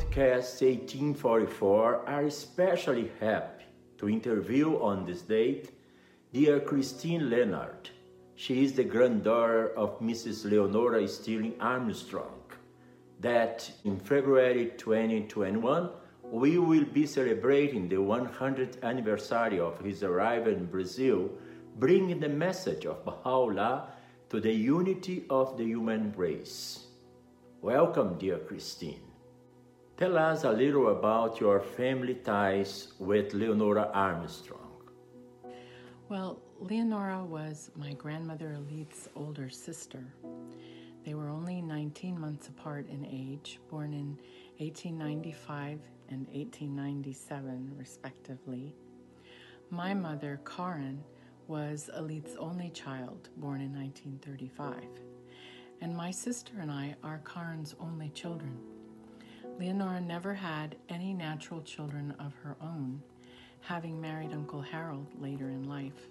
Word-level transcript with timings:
Podcast 0.00 0.62
1844 0.62 2.08
are 2.08 2.22
especially 2.22 3.10
happy 3.20 3.64
to 3.98 4.08
interview 4.08 4.80
on 4.80 5.04
this 5.04 5.20
date 5.20 5.72
dear 6.32 6.58
Christine 6.58 7.28
Leonard. 7.28 7.90
She 8.34 8.64
is 8.64 8.72
the 8.72 8.84
granddaughter 8.84 9.76
of 9.76 10.00
Mrs. 10.00 10.50
Leonora 10.50 11.06
Stirling 11.06 11.54
Armstrong, 11.60 12.40
that 13.20 13.70
in 13.84 14.00
February 14.00 14.72
2021 14.78 15.90
we 16.22 16.56
will 16.56 16.86
be 16.86 17.04
celebrating 17.04 17.86
the 17.86 17.96
100th 17.96 18.82
anniversary 18.82 19.60
of 19.60 19.78
his 19.80 20.02
arrival 20.02 20.54
in 20.54 20.64
Brazil, 20.64 21.30
bringing 21.76 22.20
the 22.20 22.28
message 22.28 22.86
of 22.86 23.04
Baha'u'llah 23.04 23.88
to 24.30 24.40
the 24.40 24.52
unity 24.52 25.26
of 25.28 25.58
the 25.58 25.64
human 25.64 26.14
race. 26.16 26.86
Welcome, 27.60 28.16
dear 28.18 28.38
Christine. 28.38 29.09
Tell 30.00 30.16
us 30.16 30.44
a 30.44 30.50
little 30.50 30.88
about 30.88 31.40
your 31.40 31.60
family 31.60 32.14
ties 32.14 32.94
with 32.98 33.34
Leonora 33.34 33.90
Armstrong. 33.92 34.80
Well, 36.08 36.40
Leonora 36.58 37.22
was 37.22 37.70
my 37.76 37.92
grandmother 37.92 38.56
Aleth's 38.56 39.10
older 39.14 39.50
sister. 39.50 40.02
They 41.04 41.12
were 41.12 41.28
only 41.28 41.60
19 41.60 42.18
months 42.18 42.48
apart 42.48 42.88
in 42.88 43.04
age, 43.04 43.60
born 43.68 43.92
in 43.92 44.16
1895 44.56 45.80
and 46.08 46.26
1897, 46.28 47.74
respectively. 47.76 48.74
My 49.68 49.92
mother, 49.92 50.40
Karen, 50.46 51.04
was 51.46 51.90
Aleth's 51.94 52.36
only 52.36 52.70
child, 52.70 53.28
born 53.36 53.60
in 53.60 53.74
1935 53.74 54.82
and 55.82 55.96
my 55.96 56.10
sister 56.10 56.52
and 56.60 56.70
I 56.70 56.94
are 57.02 57.22
Karen's 57.24 57.74
only 57.80 58.10
children. 58.10 58.58
Leonora 59.60 60.00
never 60.00 60.32
had 60.32 60.74
any 60.88 61.12
natural 61.12 61.60
children 61.60 62.14
of 62.18 62.32
her 62.42 62.56
own, 62.62 63.02
having 63.60 64.00
married 64.00 64.32
Uncle 64.32 64.62
Harold 64.62 65.06
later 65.20 65.50
in 65.50 65.68
life, 65.68 66.08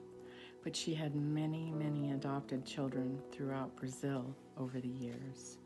but 0.63 0.75
she 0.75 0.93
had 0.93 1.15
many, 1.15 1.71
many 1.71 2.11
adopted 2.11 2.63
children 2.63 3.19
throughout 3.31 3.75
Brazil 3.75 4.35
over 4.55 4.79
the 4.79 4.87
years. 4.87 5.57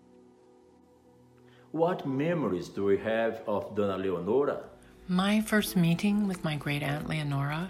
What 1.72 2.08
memories 2.08 2.70
do 2.70 2.86
we 2.86 2.98
have 3.00 3.42
of 3.48 3.76
Dona 3.76 3.98
Leonora? 3.98 4.64
My 5.10 5.42
first 5.42 5.76
meeting 5.76 6.26
with 6.26 6.42
my 6.42 6.56
great 6.56 6.84
aunt 6.84 7.10
Leonora 7.10 7.70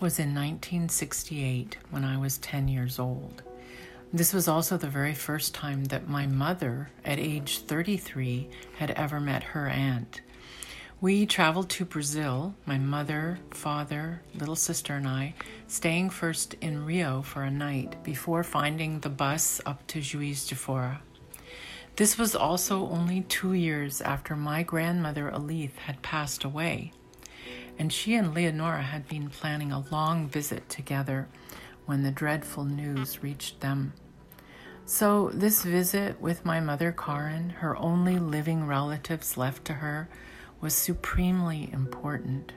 was 0.00 0.18
in 0.18 0.34
1968 0.34 1.76
when 1.90 2.04
I 2.04 2.18
was 2.18 2.38
10 2.38 2.66
years 2.66 2.98
old. 2.98 3.44
This 4.14 4.34
was 4.34 4.46
also 4.46 4.76
the 4.76 4.90
very 4.90 5.14
first 5.14 5.54
time 5.54 5.84
that 5.84 6.06
my 6.06 6.26
mother, 6.26 6.90
at 7.02 7.18
age 7.18 7.60
33, 7.60 8.46
had 8.76 8.90
ever 8.90 9.18
met 9.18 9.42
her 9.42 9.68
aunt. 9.68 10.20
We 11.00 11.24
traveled 11.24 11.70
to 11.70 11.86
Brazil, 11.86 12.54
my 12.66 12.76
mother, 12.76 13.38
father, 13.52 14.20
little 14.34 14.54
sister, 14.54 14.96
and 14.96 15.08
I, 15.08 15.32
staying 15.66 16.10
first 16.10 16.52
in 16.60 16.84
Rio 16.84 17.22
for 17.22 17.42
a 17.42 17.50
night 17.50 18.04
before 18.04 18.44
finding 18.44 19.00
the 19.00 19.08
bus 19.08 19.62
up 19.64 19.86
to 19.86 20.02
Juiz 20.02 20.46
de 20.46 20.56
Fora. 20.56 21.00
This 21.96 22.18
was 22.18 22.36
also 22.36 22.86
only 22.90 23.22
two 23.22 23.54
years 23.54 24.02
after 24.02 24.36
my 24.36 24.62
grandmother 24.62 25.30
Aleth 25.30 25.76
had 25.86 26.02
passed 26.02 26.44
away, 26.44 26.92
and 27.78 27.90
she 27.90 28.14
and 28.14 28.34
Leonora 28.34 28.82
had 28.82 29.08
been 29.08 29.30
planning 29.30 29.72
a 29.72 29.84
long 29.90 30.28
visit 30.28 30.68
together 30.68 31.28
when 31.86 32.02
the 32.02 32.10
dreadful 32.10 32.64
news 32.64 33.22
reached 33.22 33.60
them. 33.60 33.94
So, 34.84 35.30
this 35.32 35.62
visit 35.62 36.20
with 36.20 36.44
my 36.44 36.58
mother, 36.58 36.92
Karen, 36.92 37.50
her 37.50 37.76
only 37.76 38.18
living 38.18 38.66
relatives 38.66 39.36
left 39.36 39.64
to 39.66 39.74
her, 39.74 40.08
was 40.60 40.74
supremely 40.74 41.70
important. 41.72 42.52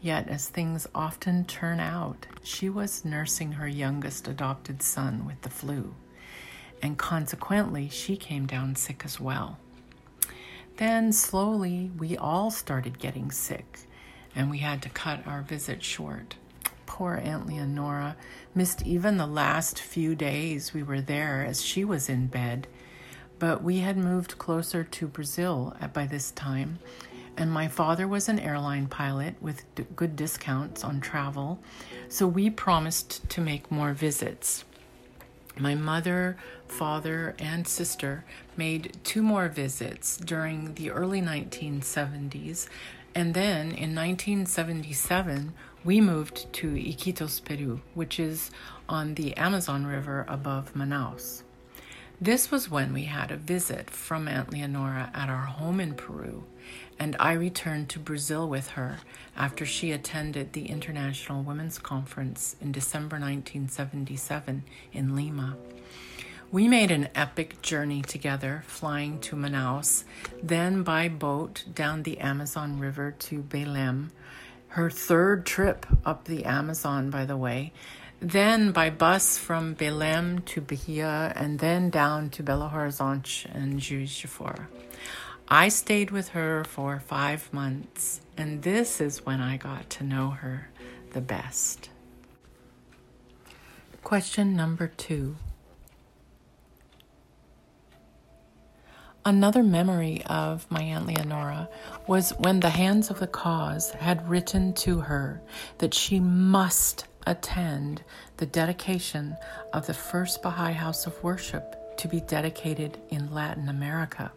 Yet, 0.00 0.28
as 0.28 0.48
things 0.48 0.86
often 0.94 1.44
turn 1.44 1.80
out, 1.80 2.26
she 2.42 2.68
was 2.70 3.04
nursing 3.04 3.52
her 3.52 3.68
youngest 3.68 4.26
adopted 4.26 4.82
son 4.82 5.26
with 5.26 5.42
the 5.42 5.50
flu, 5.50 5.94
and 6.82 6.96
consequently, 6.96 7.88
she 7.90 8.16
came 8.16 8.46
down 8.46 8.74
sick 8.74 9.02
as 9.04 9.20
well. 9.20 9.58
Then, 10.78 11.12
slowly, 11.12 11.90
we 11.98 12.16
all 12.16 12.50
started 12.50 12.98
getting 12.98 13.30
sick, 13.30 13.80
and 14.34 14.50
we 14.50 14.58
had 14.58 14.80
to 14.82 14.88
cut 14.88 15.26
our 15.26 15.42
visit 15.42 15.82
short 15.82 16.36
poor 16.88 17.20
Aunt 17.22 17.46
Leonora 17.46 18.16
missed 18.54 18.84
even 18.84 19.18
the 19.18 19.26
last 19.26 19.78
few 19.78 20.16
days 20.16 20.74
we 20.74 20.82
were 20.82 21.02
there 21.02 21.44
as 21.46 21.62
she 21.62 21.84
was 21.84 22.08
in 22.08 22.26
bed. 22.26 22.66
But 23.38 23.62
we 23.62 23.80
had 23.80 23.96
moved 23.96 24.38
closer 24.38 24.82
to 24.82 25.06
Brazil 25.06 25.76
by 25.92 26.06
this 26.06 26.32
time, 26.32 26.80
and 27.36 27.52
my 27.52 27.68
father 27.68 28.08
was 28.08 28.28
an 28.28 28.40
airline 28.40 28.88
pilot 28.88 29.36
with 29.40 29.62
d- 29.76 29.84
good 29.94 30.16
discounts 30.16 30.82
on 30.82 31.00
travel, 31.00 31.60
so 32.08 32.26
we 32.26 32.50
promised 32.50 33.28
to 33.28 33.40
make 33.40 33.70
more 33.70 33.92
visits. 33.92 34.64
My 35.56 35.74
mother, 35.74 36.36
father, 36.66 37.36
and 37.38 37.68
sister 37.68 38.24
made 38.56 38.96
two 39.04 39.22
more 39.22 39.48
visits 39.48 40.16
during 40.16 40.74
the 40.74 40.90
early 40.90 41.20
1970s, 41.20 42.68
and 43.14 43.34
then 43.34 43.72
in 43.72 43.94
1977, 43.94 45.52
we 45.84 46.00
moved 46.00 46.52
to 46.54 46.74
Iquitos, 46.74 47.42
Peru, 47.44 47.80
which 47.94 48.18
is 48.18 48.50
on 48.88 49.14
the 49.14 49.36
Amazon 49.36 49.86
River 49.86 50.24
above 50.28 50.74
Manaus. 50.74 51.42
This 52.20 52.50
was 52.50 52.68
when 52.68 52.92
we 52.92 53.04
had 53.04 53.30
a 53.30 53.36
visit 53.36 53.88
from 53.88 54.26
Aunt 54.26 54.52
Leonora 54.52 55.10
at 55.14 55.28
our 55.28 55.46
home 55.46 55.78
in 55.78 55.94
Peru, 55.94 56.44
and 56.98 57.14
I 57.20 57.32
returned 57.32 57.88
to 57.90 58.00
Brazil 58.00 58.48
with 58.48 58.70
her 58.70 58.98
after 59.36 59.64
she 59.64 59.92
attended 59.92 60.52
the 60.52 60.66
International 60.66 61.44
Women's 61.44 61.78
Conference 61.78 62.56
in 62.60 62.72
December 62.72 63.20
1977 63.20 64.64
in 64.92 65.14
Lima. 65.14 65.56
We 66.50 66.66
made 66.66 66.90
an 66.90 67.08
epic 67.14 67.62
journey 67.62 68.02
together, 68.02 68.64
flying 68.66 69.20
to 69.20 69.36
Manaus, 69.36 70.02
then 70.42 70.82
by 70.82 71.08
boat 71.08 71.66
down 71.72 72.02
the 72.02 72.18
Amazon 72.18 72.80
River 72.80 73.14
to 73.18 73.42
Belém, 73.42 74.08
her 74.68 74.90
third 74.90 75.46
trip 75.46 75.86
up 76.04 76.24
the 76.24 76.44
Amazon, 76.44 77.10
by 77.10 77.24
the 77.24 77.36
way. 77.36 77.72
Then 78.20 78.72
by 78.72 78.90
bus 78.90 79.38
from 79.38 79.76
Belém 79.76 80.44
to 80.46 80.60
Bahia, 80.60 81.32
and 81.36 81.58
then 81.58 81.90
down 81.90 82.30
to 82.30 82.42
Belo 82.42 82.70
Horizonte 82.72 83.46
and 83.54 83.78
Juiz 83.80 84.20
de 84.20 84.26
Fora. 84.26 84.68
I 85.48 85.68
stayed 85.68 86.10
with 86.10 86.30
her 86.30 86.64
for 86.64 87.00
five 87.00 87.52
months, 87.52 88.20
and 88.36 88.62
this 88.62 89.00
is 89.00 89.24
when 89.24 89.40
I 89.40 89.56
got 89.56 89.88
to 89.90 90.04
know 90.04 90.30
her 90.30 90.68
the 91.12 91.20
best. 91.20 91.90
Question 94.02 94.54
number 94.54 94.88
two. 94.88 95.36
Another 99.28 99.62
memory 99.62 100.22
of 100.24 100.66
my 100.70 100.80
Aunt 100.80 101.06
Leonora 101.06 101.68
was 102.06 102.30
when 102.38 102.60
the 102.60 102.70
Hands 102.70 103.10
of 103.10 103.20
the 103.20 103.26
Cause 103.26 103.90
had 103.90 104.26
written 104.26 104.72
to 104.72 105.00
her 105.00 105.42
that 105.76 105.92
she 105.92 106.18
must 106.18 107.06
attend 107.26 108.02
the 108.38 108.46
dedication 108.46 109.36
of 109.74 109.86
the 109.86 109.92
first 109.92 110.40
Baha'i 110.40 110.72
house 110.72 111.06
of 111.06 111.22
worship 111.22 111.98
to 111.98 112.08
be 112.08 112.22
dedicated 112.22 112.96
in 113.10 113.34
Latin 113.34 113.68
America. 113.68 114.32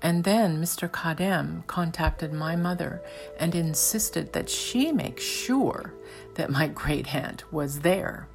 And 0.00 0.22
then 0.22 0.62
Mr. 0.62 0.88
Khadem 0.88 1.66
contacted 1.66 2.32
my 2.32 2.54
mother 2.54 3.02
and 3.40 3.52
insisted 3.52 4.32
that 4.32 4.48
she 4.48 4.92
make 4.92 5.18
sure 5.18 5.92
that 6.36 6.52
my 6.52 6.68
great 6.82 7.12
aunt 7.12 7.52
was 7.52 7.80
there 7.80 8.28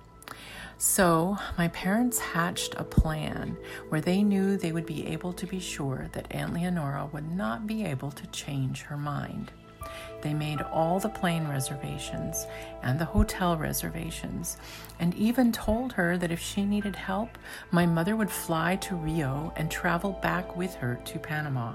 so, 0.82 1.38
my 1.58 1.68
parents 1.68 2.20
hatched 2.20 2.76
a 2.78 2.86
plan 2.86 3.58
where 3.90 4.00
they 4.00 4.24
knew 4.24 4.56
they 4.56 4.72
would 4.72 4.86
be 4.86 5.08
able 5.08 5.34
to 5.34 5.46
be 5.46 5.60
sure 5.60 6.08
that 6.14 6.32
Aunt 6.32 6.54
Leonora 6.54 7.10
would 7.12 7.30
not 7.30 7.68
be 7.68 7.84
able 7.84 8.12
to 8.12 8.26
change 8.28 8.84
her 8.84 8.96
mind. 8.96 9.52
They 10.22 10.34
made 10.34 10.62
all 10.62 10.98
the 10.98 11.10
plane 11.10 11.50
reservations 11.50 12.48
and 12.82 12.98
the 12.98 13.04
hotel 13.04 13.58
reservations, 13.58 14.56
and 15.02 15.14
even 15.16 15.52
told 15.52 15.92
her 15.92 16.18
that 16.18 16.32
if 16.32 16.40
she 16.40 16.64
needed 16.64 16.96
help, 16.96 17.38
my 17.72 17.86
mother 17.86 18.16
would 18.16 18.32
fly 18.32 18.78
to 18.78 18.96
Rio 18.96 19.52
and 19.58 19.70
travel 19.70 20.14
back 20.22 20.56
with 20.56 20.76
her 20.76 20.98
to 21.04 21.20
Panama. 21.20 21.74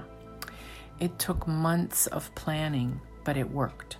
It 0.99 1.19
took 1.19 1.47
months 1.47 2.07
of 2.07 2.33
planning, 2.33 2.99
but 3.23 3.37
it 3.37 3.51
worked. 3.51 3.97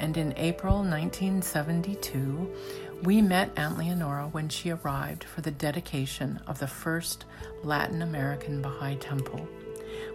And 0.00 0.16
in 0.16 0.32
April 0.36 0.76
1972, 0.76 2.54
we 3.02 3.22
met 3.22 3.52
Aunt 3.56 3.78
Leonora 3.78 4.26
when 4.28 4.48
she 4.48 4.70
arrived 4.70 5.22
for 5.22 5.40
the 5.40 5.52
dedication 5.52 6.40
of 6.46 6.58
the 6.58 6.66
first 6.66 7.26
Latin 7.62 8.02
American 8.02 8.60
Baha'i 8.60 8.96
temple. 8.96 9.46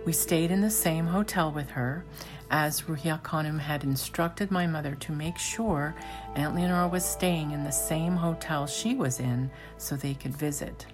We 0.05 0.11
stayed 0.11 0.51
in 0.51 0.61
the 0.61 0.69
same 0.69 1.07
hotel 1.07 1.49
with 1.49 1.69
her, 1.71 2.03
as 2.51 2.81
Ruhiyyih 2.81 3.21
Khanum 3.21 3.59
had 3.59 3.83
instructed 3.83 4.51
my 4.51 4.67
mother 4.67 4.95
to 4.95 5.11
make 5.13 5.37
sure 5.37 5.95
Aunt 6.35 6.55
Leonora 6.55 6.89
was 6.89 7.05
staying 7.05 7.51
in 7.51 7.63
the 7.63 7.71
same 7.71 8.17
hotel 8.17 8.67
she 8.67 8.95
was 8.95 9.19
in 9.19 9.49
so 9.77 9.95
they 9.95 10.13
could 10.13 10.35
visit. 10.35 10.85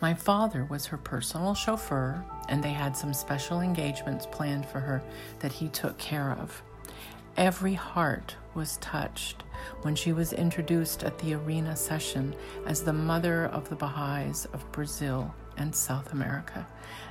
My 0.00 0.14
father 0.14 0.64
was 0.64 0.86
her 0.86 0.96
personal 0.96 1.54
chauffeur, 1.54 2.24
and 2.48 2.64
they 2.64 2.72
had 2.72 2.96
some 2.96 3.12
special 3.12 3.60
engagements 3.60 4.26
planned 4.32 4.66
for 4.66 4.80
her 4.80 5.02
that 5.40 5.52
he 5.52 5.68
took 5.68 5.98
care 5.98 6.32
of. 6.32 6.62
Every 7.36 7.74
heart 7.74 8.34
was 8.54 8.78
touched 8.78 9.44
when 9.82 9.94
she 9.94 10.12
was 10.12 10.32
introduced 10.32 11.04
at 11.04 11.18
the 11.18 11.34
arena 11.34 11.76
session 11.76 12.34
as 12.66 12.82
the 12.82 12.92
mother 12.92 13.46
of 13.46 13.68
the 13.68 13.76
Baha'is 13.76 14.46
of 14.52 14.70
Brazil 14.72 15.34
and 15.56 15.74
South 15.74 16.12
America. 16.12 16.66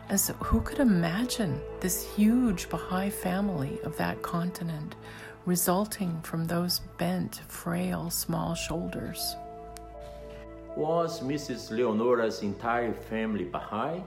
As 0.09 0.33
who 0.39 0.61
could 0.61 0.79
imagine 0.79 1.59
this 1.79 2.07
huge 2.15 2.69
Baha'i 2.69 3.09
family 3.09 3.79
of 3.83 3.97
that 3.97 4.21
continent 4.21 4.95
resulting 5.45 6.21
from 6.21 6.45
those 6.45 6.79
bent, 6.97 7.41
frail, 7.47 8.09
small 8.09 8.53
shoulders? 8.53 9.35
Was 10.75 11.21
Mrs. 11.21 11.71
Leonora's 11.71 12.43
entire 12.43 12.93
family 12.93 13.45
Baha'i? 13.45 14.03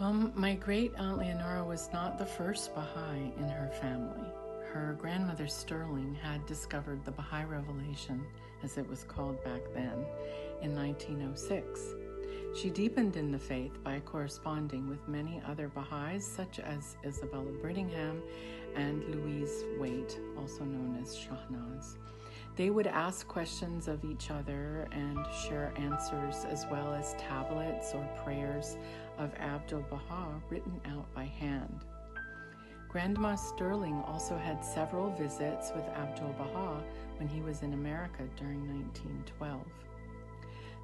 Well, 0.00 0.12
my 0.34 0.54
great 0.54 0.92
aunt 0.96 1.18
Leonora 1.18 1.64
was 1.64 1.88
not 1.92 2.18
the 2.18 2.26
first 2.26 2.74
Baha'i 2.74 3.32
in 3.38 3.48
her 3.48 3.70
family 3.80 4.26
her 4.74 4.96
grandmother 5.00 5.46
Sterling 5.46 6.16
had 6.20 6.44
discovered 6.46 7.04
the 7.04 7.12
Baha'i 7.12 7.44
Revelation, 7.44 8.24
as 8.64 8.76
it 8.76 8.88
was 8.88 9.04
called 9.04 9.42
back 9.44 9.60
then, 9.72 10.04
in 10.62 10.74
1906. 10.74 11.94
She 12.56 12.70
deepened 12.70 13.14
in 13.14 13.30
the 13.30 13.38
faith 13.38 13.72
by 13.84 14.00
corresponding 14.00 14.88
with 14.88 15.06
many 15.06 15.40
other 15.46 15.68
Baha'is, 15.68 16.26
such 16.26 16.58
as 16.58 16.96
Isabella 17.04 17.52
Brittingham 17.62 18.20
and 18.74 19.04
Louise 19.14 19.62
Waite, 19.78 20.18
also 20.36 20.64
known 20.64 20.98
as 21.00 21.16
Shahnaz. 21.16 21.94
They 22.56 22.70
would 22.70 22.88
ask 22.88 23.28
questions 23.28 23.86
of 23.86 24.04
each 24.04 24.32
other 24.32 24.88
and 24.90 25.24
share 25.46 25.72
answers, 25.76 26.44
as 26.46 26.66
well 26.68 26.92
as 26.92 27.14
tablets 27.14 27.94
or 27.94 28.04
prayers 28.24 28.76
of 29.18 29.32
Abdul 29.36 29.84
Baha 29.88 30.42
written 30.50 30.80
out 30.86 31.06
by 31.14 31.26
hand. 31.26 31.84
Grandma 32.94 33.34
Sterling 33.34 34.00
also 34.06 34.36
had 34.38 34.64
several 34.64 35.10
visits 35.10 35.72
with 35.74 35.84
Abdul 35.96 36.32
Baha 36.38 36.80
when 37.16 37.26
he 37.26 37.40
was 37.40 37.62
in 37.62 37.72
America 37.72 38.22
during 38.36 38.60
1912. 38.68 39.60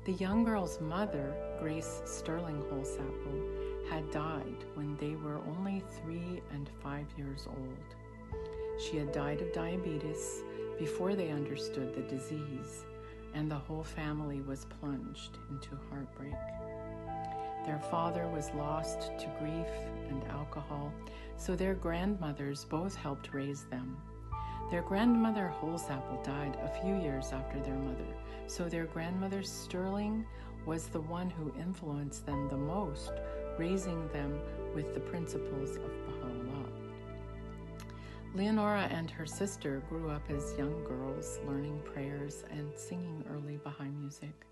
The 0.07 0.13
young 0.15 0.43
girl's 0.43 0.81
mother, 0.81 1.33
Grace 1.61 2.03
Sterling 2.05 2.65
Holsapple, 2.65 3.89
had 3.89 4.11
died 4.11 4.65
when 4.75 4.97
they 4.97 5.15
were 5.15 5.39
only 5.57 5.85
three 6.03 6.43
and 6.53 6.69
five 6.83 7.07
years 7.17 7.47
old. 7.47 7.95
She 8.81 8.97
had 8.97 9.13
died 9.13 9.41
of 9.41 9.53
diabetes 9.53 10.43
before 10.81 11.15
they 11.15 11.31
understood 11.31 11.95
the 11.95 12.03
disease, 12.03 12.87
and 13.35 13.49
the 13.49 13.55
whole 13.55 13.85
family 13.85 14.41
was 14.41 14.67
plunged 14.81 15.39
into 15.49 15.79
heartbreak. 15.89 16.35
Their 17.67 17.79
father 17.89 18.27
was 18.27 18.51
lost 18.57 19.17
to 19.21 19.27
grief 19.39 19.69
and 20.09 20.25
alcohol, 20.25 20.93
so 21.41 21.57
their 21.57 21.75
grandmothers 21.75 22.67
both 22.67 22.95
helped 22.95 23.33
raise 23.33 23.65
them. 23.65 23.97
Their 24.71 24.83
grandmother 24.83 25.53
Holsapple 25.61 26.23
died 26.23 26.59
a 26.63 26.83
few 26.83 26.95
years 27.01 27.33
after 27.33 27.59
their 27.61 27.79
mother, 27.79 28.15
so 28.47 28.69
their 28.69 28.85
grandmother 28.85 29.43
Sterling 29.43 30.27
was 30.67 30.87
the 30.87 31.01
one 31.01 31.31
who 31.31 31.53
influenced 31.59 32.27
them 32.27 32.49
the 32.51 32.59
most, 32.59 33.13
raising 33.59 34.07
them 34.09 34.39
with 34.75 34.93
the 34.93 35.01
principles 35.01 35.77
of 35.77 36.07
Baha'u'llah. 36.07 36.69
Leonora 38.35 38.87
and 38.91 39.11
her 39.11 39.27
sister 39.27 39.83
grew 39.89 40.11
up 40.11 40.31
as 40.31 40.55
young 40.59 40.85
girls, 40.85 41.41
learning 41.47 41.81
prayers 41.85 42.45
and 42.51 42.71
singing 42.77 43.25
early 43.31 43.57
Baha'i 43.65 43.89
music. 43.89 44.47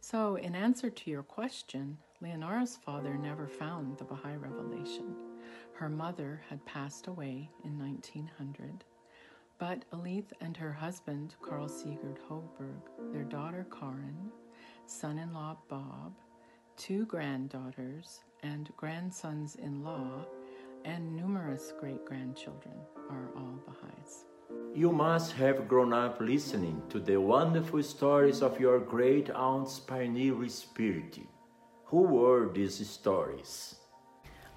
So, 0.00 0.36
in 0.36 0.54
answer 0.54 0.88
to 0.88 1.10
your 1.10 1.24
question, 1.24 1.98
Leonora's 2.22 2.76
father 2.76 3.14
never 3.14 3.48
found 3.48 3.98
the 3.98 4.04
Baha'i 4.04 4.36
revelation. 4.36 5.31
Her 5.74 5.88
mother 5.88 6.42
had 6.48 6.64
passed 6.64 7.06
away 7.06 7.50
in 7.64 7.78
1900, 7.78 8.84
but 9.58 9.84
Elith 9.92 10.32
and 10.40 10.56
her 10.56 10.72
husband, 10.72 11.34
Carl 11.42 11.68
Sigurd 11.68 12.18
Hogberg, 12.28 13.12
their 13.12 13.24
daughter 13.24 13.66
Karen, 13.70 14.30
son 14.86 15.18
in 15.18 15.32
law 15.32 15.56
Bob, 15.68 16.14
two 16.76 17.06
granddaughters, 17.06 18.20
and 18.42 18.70
grandsons 18.76 19.56
in 19.56 19.84
law, 19.84 20.24
and 20.84 21.14
numerous 21.14 21.72
great 21.78 22.04
grandchildren 22.04 22.74
are 23.10 23.30
all 23.36 23.60
Baha'is. 23.66 24.24
You 24.74 24.90
must 24.90 25.32
have 25.32 25.68
grown 25.68 25.92
up 25.92 26.20
listening 26.20 26.82
to 26.88 26.98
the 26.98 27.20
wonderful 27.20 27.82
stories 27.82 28.42
of 28.42 28.58
your 28.58 28.80
great 28.80 29.30
aunt's 29.30 29.78
pioneer 29.78 30.48
spirit. 30.48 31.18
Who 31.86 32.02
were 32.02 32.50
these 32.52 32.88
stories? 32.88 33.76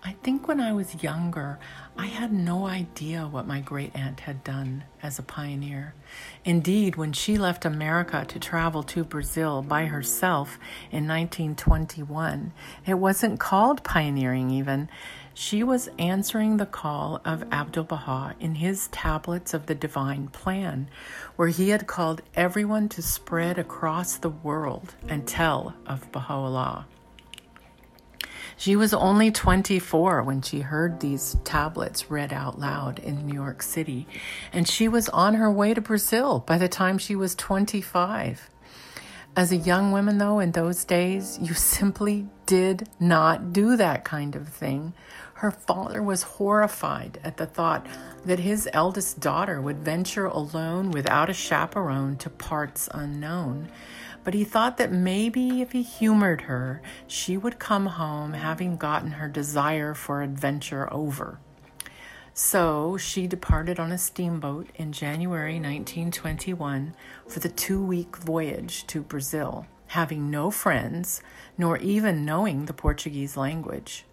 I 0.07 0.15
think 0.21 0.47
when 0.47 0.59
I 0.59 0.71
was 0.71 1.01
younger, 1.01 1.57
I 1.97 2.05
had 2.05 2.31
no 2.31 2.67
idea 2.67 3.23
what 3.23 3.47
my 3.47 3.59
great 3.59 3.95
aunt 3.95 4.19
had 4.19 4.43
done 4.43 4.83
as 5.01 5.17
a 5.17 5.23
pioneer. 5.23 5.95
Indeed, 6.43 6.95
when 6.95 7.11
she 7.11 7.39
left 7.39 7.65
America 7.65 8.23
to 8.27 8.37
travel 8.37 8.83
to 8.83 9.03
Brazil 9.03 9.63
by 9.63 9.85
herself 9.85 10.59
in 10.91 11.07
1921, 11.07 12.53
it 12.85 12.93
wasn't 12.93 13.39
called 13.39 13.83
pioneering 13.83 14.51
even. 14.51 14.89
She 15.33 15.63
was 15.63 15.89
answering 15.97 16.57
the 16.57 16.67
call 16.67 17.19
of 17.25 17.51
Abdul 17.51 17.85
Baha 17.85 18.35
in 18.39 18.55
his 18.55 18.87
Tablets 18.89 19.55
of 19.55 19.65
the 19.65 19.73
Divine 19.73 20.27
Plan, 20.27 20.87
where 21.35 21.47
he 21.47 21.69
had 21.69 21.87
called 21.87 22.21
everyone 22.35 22.89
to 22.89 23.01
spread 23.01 23.57
across 23.57 24.17
the 24.17 24.29
world 24.29 24.93
and 25.09 25.27
tell 25.27 25.73
of 25.87 26.11
Baha'u'llah. 26.11 26.85
She 28.57 28.75
was 28.75 28.93
only 28.93 29.31
24 29.31 30.23
when 30.23 30.41
she 30.41 30.61
heard 30.61 30.99
these 30.99 31.35
tablets 31.43 32.09
read 32.09 32.31
out 32.31 32.57
loud 32.57 32.99
in 32.99 33.27
New 33.27 33.33
York 33.33 33.61
City, 33.61 34.07
and 34.53 34.67
she 34.67 34.87
was 34.87 35.09
on 35.09 35.35
her 35.35 35.51
way 35.51 35.73
to 35.73 35.81
Brazil 35.81 36.39
by 36.39 36.57
the 36.57 36.69
time 36.69 36.97
she 36.97 37.15
was 37.15 37.35
25. 37.35 38.49
As 39.35 39.51
a 39.51 39.57
young 39.57 39.91
woman, 39.91 40.17
though, 40.17 40.39
in 40.39 40.53
those 40.53 40.85
days, 40.85 41.37
you 41.41 41.53
simply 41.55 42.27
did 42.45 42.87
not 42.97 43.51
do 43.51 43.75
that 43.75 44.05
kind 44.05 44.35
of 44.37 44.47
thing. 44.47 44.93
Her 45.33 45.51
father 45.51 46.01
was 46.01 46.23
horrified 46.23 47.19
at 47.25 47.35
the 47.35 47.45
thought 47.45 47.85
that 48.23 48.39
his 48.39 48.69
eldest 48.71 49.19
daughter 49.19 49.59
would 49.59 49.79
venture 49.79 50.27
alone 50.27 50.91
without 50.91 51.29
a 51.29 51.33
chaperone 51.33 52.15
to 52.17 52.29
parts 52.29 52.87
unknown 52.93 53.69
but 54.25 54.33
he 54.33 54.43
thought 54.43 54.77
that 54.77 54.91
maybe 54.91 55.61
if 55.61 55.71
he 55.71 55.83
humored 55.83 56.41
her, 56.41 56.81
she 57.07 57.37
would 57.37 57.59
come 57.59 57.85
home 57.85 58.33
having 58.33 58.75
gotten 58.75 59.11
her 59.11 59.29
desire 59.29 59.93
for 59.93 60.23
adventure 60.23 60.91
over. 60.91 61.39
So 62.33 62.97
she 62.97 63.27
departed 63.27 63.79
on 63.79 63.93
a 63.93 63.97
steamboat 63.97 64.67
in 64.75 64.91
January 64.91 65.53
1921 65.53 66.93
for 67.27 67.39
the 67.39 67.47
two 67.47 67.81
week 67.81 68.17
voyage 68.17 68.85
to 68.87 69.01
Brazil, 69.01 69.67
having 69.87 70.29
no 70.29 70.51
friends, 70.51 71.21
nor 71.57 71.77
even 71.77 72.25
knowing 72.25 72.65
the 72.65 72.73
Portuguese 72.73 73.37
language. 73.37 74.05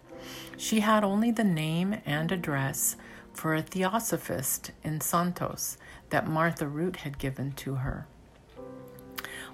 She 0.55 0.79
had 0.81 1.03
only 1.03 1.31
the 1.31 1.43
name 1.43 1.97
and 2.05 2.31
address 2.31 2.95
for 3.33 3.55
a 3.55 3.63
theosophist 3.63 4.71
in 4.83 5.01
Santos 5.01 5.77
that 6.11 6.27
Martha 6.27 6.67
Root 6.67 6.97
had 6.97 7.17
given 7.17 7.51
to 7.53 7.75
her. 7.75 8.07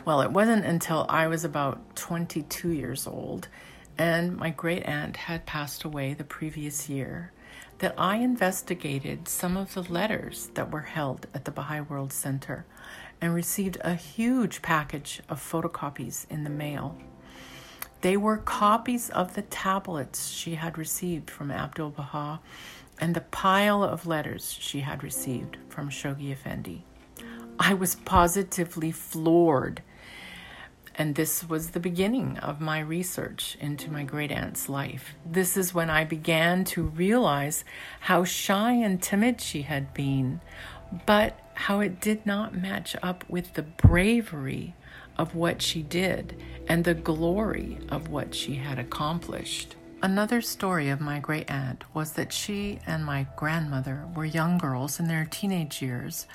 Well, 0.10 0.22
it 0.22 0.32
wasn't 0.32 0.66
until 0.66 1.06
I 1.08 1.28
was 1.28 1.46
about 1.46 1.96
22 1.96 2.70
years 2.70 3.06
old 3.06 3.48
and 3.96 4.36
my 4.36 4.50
great 4.50 4.82
aunt 4.88 5.16
had 5.16 5.46
passed 5.46 5.84
away 5.84 6.16
the 6.16 6.24
previous 6.24 6.90
year 6.90 7.32
that 7.78 7.94
I 7.96 8.16
investigated 8.16 9.28
some 9.28 9.56
of 9.56 9.76
the 9.76 9.84
letters 9.84 10.50
that 10.56 10.72
were 10.72 10.82
held 10.82 11.28
at 11.36 11.46
the 11.46 11.52
Baha'i 11.52 11.82
World 11.82 12.12
Center 12.12 12.66
and 13.22 13.36
received 13.36 13.78
a 13.82 13.94
huge 13.94 14.64
package 14.64 15.22
of 15.30 15.40
photocopies 15.40 16.26
in 16.28 16.44
the 16.44 16.50
mail. 16.50 16.98
They 18.02 18.18
were 18.18 18.38
copies 18.38 19.12
of 19.12 19.36
the 19.36 19.44
tablets 19.44 20.30
she 20.30 20.56
had 20.56 20.80
received 20.80 21.30
from 21.30 21.52
Abdul 21.52 21.92
Baha 21.92 22.40
and 23.00 23.16
the 23.16 23.22
pile 23.22 23.84
of 23.84 24.08
letters 24.08 24.58
she 24.60 24.80
had 24.80 25.04
received 25.04 25.58
from 25.68 25.92
Shoghi 25.92 26.32
Effendi. 26.32 26.84
I 27.60 27.76
was 27.76 27.94
positively 27.94 28.92
floored 28.92 29.84
and 31.00 31.16
this 31.16 31.48
was 31.48 31.70
the 31.70 31.80
beginning 31.80 32.38
of 32.40 32.60
my 32.60 32.82
research 32.82 33.58
into 33.62 33.90
my 33.90 34.04
great 34.04 34.34
aunt's 34.34 34.68
life. 34.68 35.16
This 35.26 35.56
is 35.56 35.74
when 35.74 35.90
I 35.90 36.04
began 36.04 36.66
to 36.66 36.84
realize 36.84 37.64
how 38.02 38.26
shy 38.26 38.74
and 38.74 39.02
timid 39.02 39.40
she 39.40 39.62
had 39.62 39.94
been, 39.94 40.42
but 41.06 41.40
how 41.54 41.80
it 41.80 42.02
did 42.02 42.26
not 42.26 42.54
match 42.54 42.98
up 43.02 43.24
with 43.30 43.54
the 43.54 43.62
bravery 43.62 44.76
of 45.18 45.36
what 45.36 45.62
she 45.62 45.82
did 45.82 46.36
and 46.68 46.84
the 46.84 46.94
glory 46.94 47.78
of 47.88 48.10
what 48.10 48.36
she 48.36 48.56
had 48.56 48.78
accomplished. 48.78 49.78
Another 50.02 50.42
story 50.42 50.90
of 50.90 51.00
my 51.00 51.20
great 51.20 51.50
aunt 51.50 51.84
was 51.94 52.14
that 52.14 52.34
she 52.34 52.80
and 52.86 53.06
my 53.06 53.26
grandmother 53.38 54.06
were 54.16 54.26
young 54.26 54.58
girls 54.58 55.00
in 55.00 55.08
their 55.08 55.26
teenage 55.26 55.82
years 55.82 56.28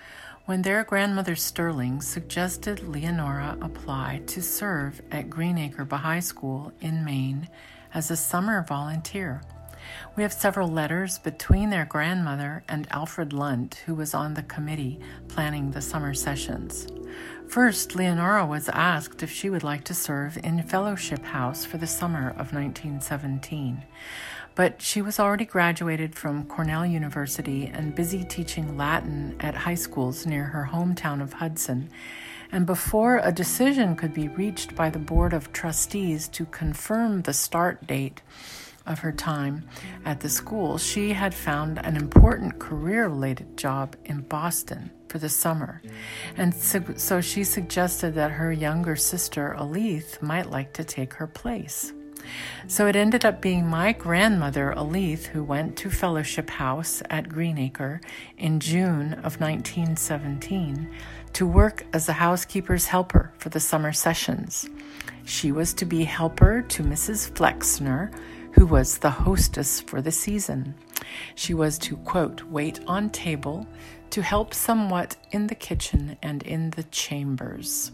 when 0.47 0.61
their 0.61 0.85
grandmother 0.85 1.35
Sterling 1.35 2.03
suggested 2.03 2.87
Leonora 2.87 3.57
apply 3.63 4.21
to 4.27 4.43
serve 4.43 5.01
at 5.11 5.31
Greenacre 5.31 5.87
Baha'i 5.87 6.21
School 6.21 6.71
in 6.83 7.03
Maine 7.03 7.49
as 7.95 8.11
a 8.11 8.17
summer 8.17 8.63
volunteer. 8.69 9.41
We 10.17 10.23
have 10.23 10.33
several 10.33 10.69
letters 10.69 11.19
between 11.19 11.71
their 11.71 11.87
grandmother 11.87 12.63
and 12.69 12.87
Alfred 12.91 13.33
Lunt, 13.33 13.83
who 13.87 13.95
was 13.95 14.13
on 14.13 14.35
the 14.35 14.43
committee 14.43 15.01
planning 15.29 15.71
the 15.71 15.81
summer 15.81 16.13
sessions. 16.13 16.87
First, 17.49 17.95
Leonora 17.95 18.45
was 18.45 18.69
asked 18.69 19.23
if 19.23 19.31
she 19.31 19.49
would 19.49 19.63
like 19.63 19.85
to 19.85 19.95
serve 19.95 20.39
in 20.43 20.63
Fellowship 20.63 21.25
House 21.25 21.65
for 21.65 21.79
the 21.79 21.87
summer 21.87 22.31
of 22.31 22.53
1917. 22.53 23.83
But 24.55 24.81
she 24.81 25.03
was 25.03 25.19
already 25.19 25.45
graduated 25.45 26.15
from 26.15 26.47
Cornell 26.47 26.87
University 26.87 27.67
and 27.73 27.95
busy 27.95 28.25
teaching 28.25 28.77
Latin 28.77 29.37
at 29.41 29.55
high 29.55 29.75
schools 29.75 30.27
near 30.27 30.45
her 30.45 30.69
hometown 30.73 31.21
of 31.21 31.35
Hudson. 31.35 31.91
And 32.53 32.67
before 32.67 33.21
a 33.23 33.33
decision 33.33 33.97
could 33.97 34.15
be 34.15 34.29
reached 34.29 34.77
by 34.77 34.91
the 34.91 34.99
Board 34.99 35.33
of 35.33 35.53
Trustees 35.53 36.29
to 36.29 36.45
confirm 36.47 37.23
the 37.23 37.33
start 37.33 37.87
date, 37.87 38.23
of 38.87 38.99
her 39.01 39.13
time 39.13 39.67
at 40.05 40.21
the 40.21 40.29
school, 40.29 40.79
she 40.79 41.13
had 41.13 41.35
found 41.35 41.79
an 41.85 41.97
important 41.97 42.59
career 42.59 43.09
related 43.09 43.57
job 43.57 43.97
in 44.05 44.21
Boston 44.21 44.91
for 45.09 45.19
the 45.19 45.29
summer. 45.29 45.81
And 46.37 46.55
so, 46.55 47.21
she 47.21 47.45
suggested 47.45 48.15
that 48.15 48.33
her 48.33 48.53
younger 48.53 48.97
sister, 48.97 49.55
Alith, 49.59 50.21
might 50.21 50.51
like 50.51 50.73
to 50.75 50.85
take 50.85 51.15
her 51.15 51.27
place. 51.27 51.93
So 52.67 52.87
it 52.87 52.97
ended 52.97 53.25
up 53.25 53.41
being 53.41 53.67
my 53.67 53.93
grandmother, 53.93 54.73
Alith, 54.77 55.27
who 55.27 55.45
went 55.45 55.77
to 55.79 55.91
Fellowship 55.91 56.51
House 56.51 57.03
at 57.11 57.29
Greenacre 57.29 58.01
in 58.39 58.61
June 58.61 59.15
of 59.15 59.41
1917 59.41 60.89
to 61.35 61.47
work 61.47 61.85
as 61.93 62.09
a 62.09 62.15
housekeeper's 62.15 62.87
helper 62.87 63.33
for 63.39 63.49
the 63.49 63.61
summer 63.61 63.93
sessions. 63.93 64.69
She 65.25 65.53
was 65.53 65.75
to 65.75 65.85
be 65.85 66.05
helper 66.05 66.63
to 66.63 66.83
Mrs. 66.83 67.31
Flexner, 67.35 68.11
who 68.53 68.67
was 68.67 68.99
the 68.99 69.11
hostess 69.11 69.81
for 69.81 70.01
the 70.01 70.13
season. 70.13 70.75
She 71.35 71.55
was 71.55 71.79
to, 71.79 71.97
quote, 71.99 72.43
wait 72.45 72.81
on 72.87 73.11
table, 73.11 73.67
to 74.11 74.23
help 74.23 74.55
somewhat 74.55 75.17
in 75.33 75.49
the 75.49 75.55
kitchen 75.55 76.17
and 76.23 76.43
in 76.45 76.71
the 76.71 76.85
chambers. 76.85 77.91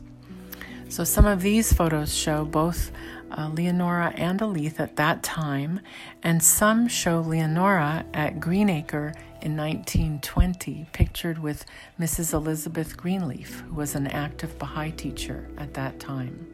So 0.90 1.04
some 1.04 1.24
of 1.24 1.40
these 1.40 1.72
photos 1.72 2.14
show 2.14 2.44
both 2.44 2.90
uh, 3.30 3.50
Leonora 3.52 4.12
and 4.16 4.40
Alith 4.40 4.80
at 4.80 4.96
that 4.96 5.22
time, 5.22 5.80
and 6.22 6.42
some 6.42 6.88
show 6.88 7.20
Leonora 7.20 8.04
at 8.12 8.40
Greenacre 8.40 9.14
in 9.40 9.56
1920, 9.56 10.86
pictured 10.92 11.38
with 11.38 11.64
Mrs. 11.98 12.34
Elizabeth 12.34 12.96
Greenleaf, 12.96 13.60
who 13.60 13.74
was 13.74 13.94
an 13.94 14.06
active 14.06 14.58
Baha'i 14.58 14.90
teacher 14.90 15.48
at 15.56 15.74
that 15.74 15.98
time. 15.98 16.46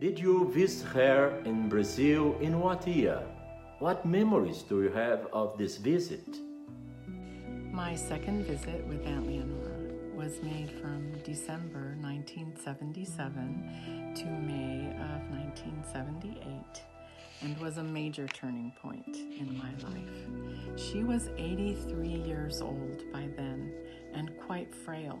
Did 0.00 0.18
you 0.18 0.50
visit 0.52 0.86
her 0.88 1.40
in 1.44 1.68
Brazil 1.68 2.36
in 2.40 2.60
what 2.60 2.86
year? 2.86 3.20
What 3.80 4.06
memories 4.06 4.62
do 4.62 4.82
you 4.82 4.90
have 4.90 5.26
of 5.32 5.58
this 5.58 5.76
visit? 5.76 6.38
My 7.72 7.94
second 7.94 8.44
visit 8.44 8.84
with 8.86 9.06
Aunt 9.06 9.26
Leonora 9.26 10.16
was 10.16 10.42
made 10.42 10.70
from 10.80 11.12
December 11.22 11.94
1977 12.00 14.07
to 14.18 14.26
May 14.26 14.90
of 14.90 15.30
1978 15.30 16.82
and 17.42 17.58
was 17.58 17.78
a 17.78 17.82
major 17.82 18.26
turning 18.26 18.72
point 18.82 19.16
in 19.16 19.56
my 19.56 19.70
life. 19.88 20.78
She 20.78 21.04
was 21.04 21.30
83 21.36 22.08
years 22.08 22.60
old 22.60 23.04
by 23.12 23.28
then 23.36 23.72
and 24.14 24.36
quite 24.38 24.74
frail 24.74 25.18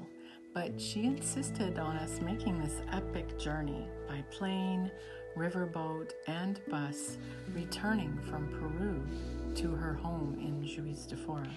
but 0.54 0.80
she 0.80 1.04
insisted 1.04 1.78
on 1.78 1.96
us 1.96 2.20
making 2.20 2.58
this 2.58 2.80
epic 2.90 3.38
journey 3.38 3.86
by 4.08 4.24
plane, 4.30 4.90
riverboat, 5.36 6.10
and 6.26 6.60
bus 6.68 7.18
returning 7.52 8.18
from 8.28 8.48
Peru 8.48 9.00
to 9.54 9.76
her 9.76 9.94
home 9.94 10.36
in 10.40 10.66
Juiz 10.66 11.06
de 11.06 11.16
Fora. 11.16 11.48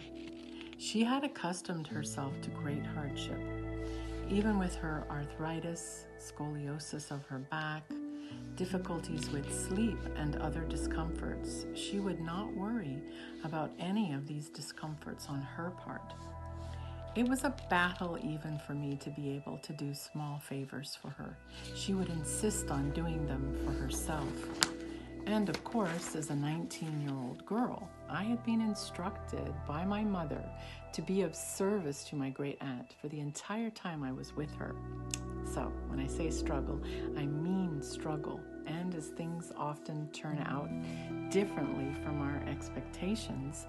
She 0.77 1.03
had 1.03 1.23
accustomed 1.23 1.87
herself 1.87 2.39
to 2.41 2.49
great 2.49 2.85
hardship. 2.85 3.41
Even 4.31 4.57
with 4.57 4.73
her 4.75 5.03
arthritis, 5.09 6.05
scoliosis 6.17 7.11
of 7.11 7.25
her 7.25 7.39
back, 7.39 7.83
difficulties 8.55 9.29
with 9.29 9.67
sleep, 9.67 9.99
and 10.15 10.37
other 10.37 10.61
discomforts, 10.61 11.65
she 11.73 11.99
would 11.99 12.21
not 12.21 12.53
worry 12.53 13.03
about 13.43 13.71
any 13.77 14.13
of 14.13 14.25
these 14.25 14.47
discomforts 14.47 15.27
on 15.27 15.41
her 15.41 15.71
part. 15.71 16.13
It 17.13 17.27
was 17.27 17.43
a 17.43 17.53
battle 17.69 18.17
even 18.23 18.57
for 18.65 18.73
me 18.73 18.95
to 19.01 19.09
be 19.09 19.31
able 19.31 19.57
to 19.57 19.73
do 19.73 19.93
small 19.93 20.39
favors 20.39 20.97
for 21.01 21.09
her. 21.09 21.37
She 21.75 21.93
would 21.93 22.07
insist 22.07 22.71
on 22.71 22.91
doing 22.91 23.27
them 23.27 23.53
for 23.65 23.73
herself. 23.73 24.31
And 25.25 25.49
of 25.49 25.61
course, 25.65 26.15
as 26.15 26.29
a 26.29 26.35
19 26.35 27.01
year 27.01 27.13
old 27.13 27.45
girl, 27.45 27.89
I 28.11 28.23
had 28.23 28.43
been 28.43 28.59
instructed 28.59 29.53
by 29.65 29.85
my 29.85 30.03
mother 30.03 30.43
to 30.91 31.01
be 31.01 31.21
of 31.21 31.33
service 31.33 32.03
to 32.05 32.17
my 32.17 32.29
great 32.29 32.57
aunt 32.61 32.93
for 32.99 33.07
the 33.07 33.21
entire 33.21 33.69
time 33.69 34.03
I 34.03 34.11
was 34.11 34.35
with 34.35 34.53
her. 34.55 34.75
So, 35.45 35.71
when 35.87 35.99
I 35.99 36.07
say 36.07 36.29
struggle, 36.29 36.81
I 37.17 37.25
mean 37.25 37.81
struggle. 37.81 38.41
And 38.67 38.93
as 38.95 39.07
things 39.07 39.53
often 39.55 40.09
turn 40.11 40.39
out 40.39 40.69
differently 41.31 41.93
from 42.03 42.21
our 42.21 42.41
expectations, 42.49 43.65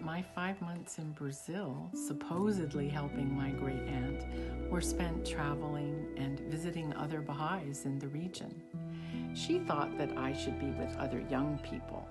my 0.00 0.22
five 0.22 0.60
months 0.62 0.98
in 0.98 1.10
Brazil, 1.10 1.90
supposedly 2.06 2.88
helping 2.88 3.36
my 3.36 3.50
great 3.50 3.82
aunt, 3.88 4.24
were 4.70 4.80
spent 4.80 5.26
traveling 5.26 6.06
and 6.16 6.38
visiting 6.40 6.94
other 6.94 7.20
Baha'is 7.20 7.86
in 7.86 7.98
the 7.98 8.08
region. 8.08 8.62
She 9.34 9.58
thought 9.58 9.98
that 9.98 10.16
I 10.16 10.32
should 10.32 10.60
be 10.60 10.70
with 10.70 10.96
other 10.96 11.24
young 11.28 11.58
people, 11.58 12.06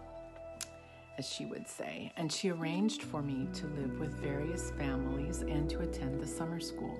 as 1.17 1.27
she 1.27 1.46
would 1.46 1.67
say, 1.67 2.12
and 2.17 2.32
she 2.32 2.50
arranged 2.50 3.03
for 3.03 3.22
me 3.22 3.48
to 3.53 3.67
live 3.67 4.00
with 4.00 4.13
various 4.15 4.72
families 4.72 5.41
and 5.41 5.70
to 5.70 5.79
attend 5.79 6.20
the 6.20 6.27
summer 6.27 6.60
school. 6.60 7.00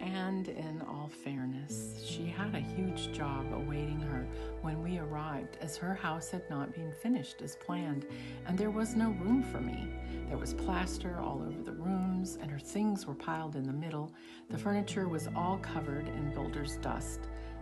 And 0.00 0.48
in 0.48 0.82
all 0.88 1.10
fairness, 1.24 2.02
she 2.02 2.24
had 2.24 2.54
a 2.54 2.60
huge 2.60 3.12
job 3.12 3.52
awaiting 3.52 4.00
her 4.00 4.26
when 4.62 4.82
we 4.82 4.98
arrived, 4.98 5.58
as 5.60 5.76
her 5.76 5.94
house 5.94 6.30
had 6.30 6.48
not 6.48 6.72
been 6.72 6.92
finished 7.02 7.42
as 7.42 7.56
planned, 7.56 8.06
and 8.46 8.56
there 8.56 8.70
was 8.70 8.96
no 8.96 9.10
room 9.10 9.42
for 9.42 9.60
me. 9.60 9.88
There 10.28 10.38
was 10.38 10.54
plaster 10.54 11.18
all 11.20 11.42
over 11.46 11.62
the 11.62 11.72
rooms, 11.72 12.38
and 12.40 12.50
her 12.50 12.58
things 12.58 13.06
were 13.06 13.14
piled 13.14 13.56
in 13.56 13.64
the 13.64 13.72
middle. 13.74 14.10
The 14.48 14.56
furniture 14.56 15.06
was 15.06 15.28
all 15.36 15.58
covered 15.58 16.08
in 16.08 16.32
builder's 16.32 16.76
dust. 16.78 17.20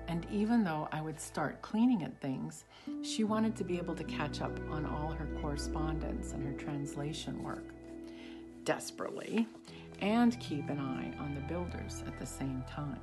And 0.08 0.26
even 0.30 0.64
though 0.64 0.88
I 0.90 1.02
would 1.02 1.20
start 1.20 1.60
cleaning 1.60 2.02
at 2.02 2.18
things, 2.20 2.64
she 3.02 3.24
wanted 3.24 3.54
to 3.56 3.64
be 3.64 3.76
able 3.76 3.94
to 3.94 4.04
catch 4.04 4.40
up 4.40 4.58
on 4.70 4.86
all 4.86 5.12
her 5.12 5.28
correspondence 5.40 6.32
and 6.32 6.42
her 6.44 6.54
translation 6.54 7.42
work. 7.42 7.64
Desperately, 8.64 9.46
and 10.00 10.38
keep 10.40 10.68
an 10.70 10.78
eye 10.78 11.12
on 11.20 11.34
the 11.34 11.40
builders 11.42 12.02
at 12.06 12.18
the 12.18 12.26
same 12.26 12.64
time. 12.68 13.00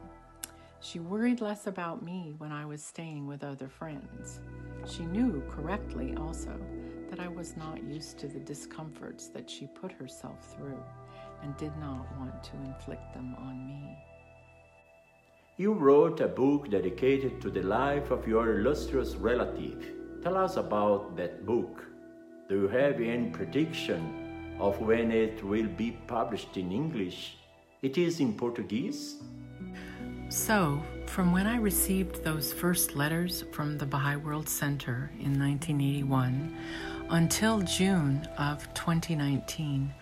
She 0.79 0.99
worried 0.99 1.41
less 1.41 1.67
about 1.67 2.03
me 2.03 2.35
when 2.37 2.51
I 2.51 2.65
was 2.65 2.83
staying 2.83 3.27
with 3.27 3.43
other 3.43 3.67
friends. 3.67 4.39
She 4.87 5.05
knew 5.05 5.43
correctly 5.49 6.15
also 6.17 6.59
that 7.09 7.19
I 7.19 7.27
was 7.27 7.55
not 7.55 7.83
used 7.83 8.17
to 8.19 8.27
the 8.27 8.39
discomforts 8.39 9.27
that 9.29 9.49
she 9.49 9.67
put 9.67 9.91
herself 9.91 10.55
through 10.55 10.83
and 11.41 11.55
did 11.57 11.75
not 11.77 12.05
want 12.17 12.43
to 12.43 12.55
inflict 12.57 13.13
them 13.13 13.35
on 13.39 13.67
me. 13.67 13.97
You 15.57 15.73
wrote 15.73 16.19
a 16.19 16.27
book 16.27 16.69
dedicated 16.69 17.41
to 17.41 17.49
the 17.49 17.63
life 17.63 18.11
of 18.11 18.27
your 18.27 18.59
illustrious 18.59 19.15
relative. 19.15 19.91
Tell 20.21 20.37
us 20.37 20.57
about 20.57 21.15
that 21.15 21.45
book. 21.45 21.85
Do 22.49 22.61
you 22.61 22.67
have 22.67 22.99
any 22.99 23.29
prediction 23.29 24.25
of 24.59 24.79
when 24.79 25.11
it 25.11 25.43
will 25.43 25.67
be 25.67 25.91
published 26.07 26.57
in 26.57 26.71
English. 26.71 27.37
It 27.81 27.97
is 27.97 28.19
in 28.19 28.33
Portuguese. 28.33 29.21
So, 30.29 30.81
from 31.05 31.31
when 31.31 31.45
I 31.45 31.57
received 31.57 32.23
those 32.23 32.51
first 32.51 32.95
letters 32.95 33.43
from 33.51 33.77
the 33.77 33.85
Baha'i 33.85 34.15
World 34.15 34.49
Center 34.49 35.11
in 35.19 35.39
1981 35.39 36.57
until 37.09 37.61
June 37.61 38.27
of 38.37 38.73
2019, 38.73 39.93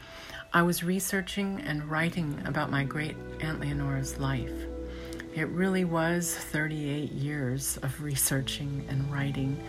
I 0.54 0.62
was 0.62 0.84
researching 0.84 1.60
and 1.62 1.84
writing 1.86 2.42
about 2.46 2.72
my 2.72 2.84
great 2.84 3.18
Aunt 3.42 3.60
Leonora's 3.60 4.18
life. 4.18 4.73
It 5.36 5.48
really 5.50 5.84
was 5.84 6.36
38 6.36 7.12
years 7.12 7.78
of 7.78 8.02
researching 8.02 8.86
and 8.90 9.12
writing 9.12 9.62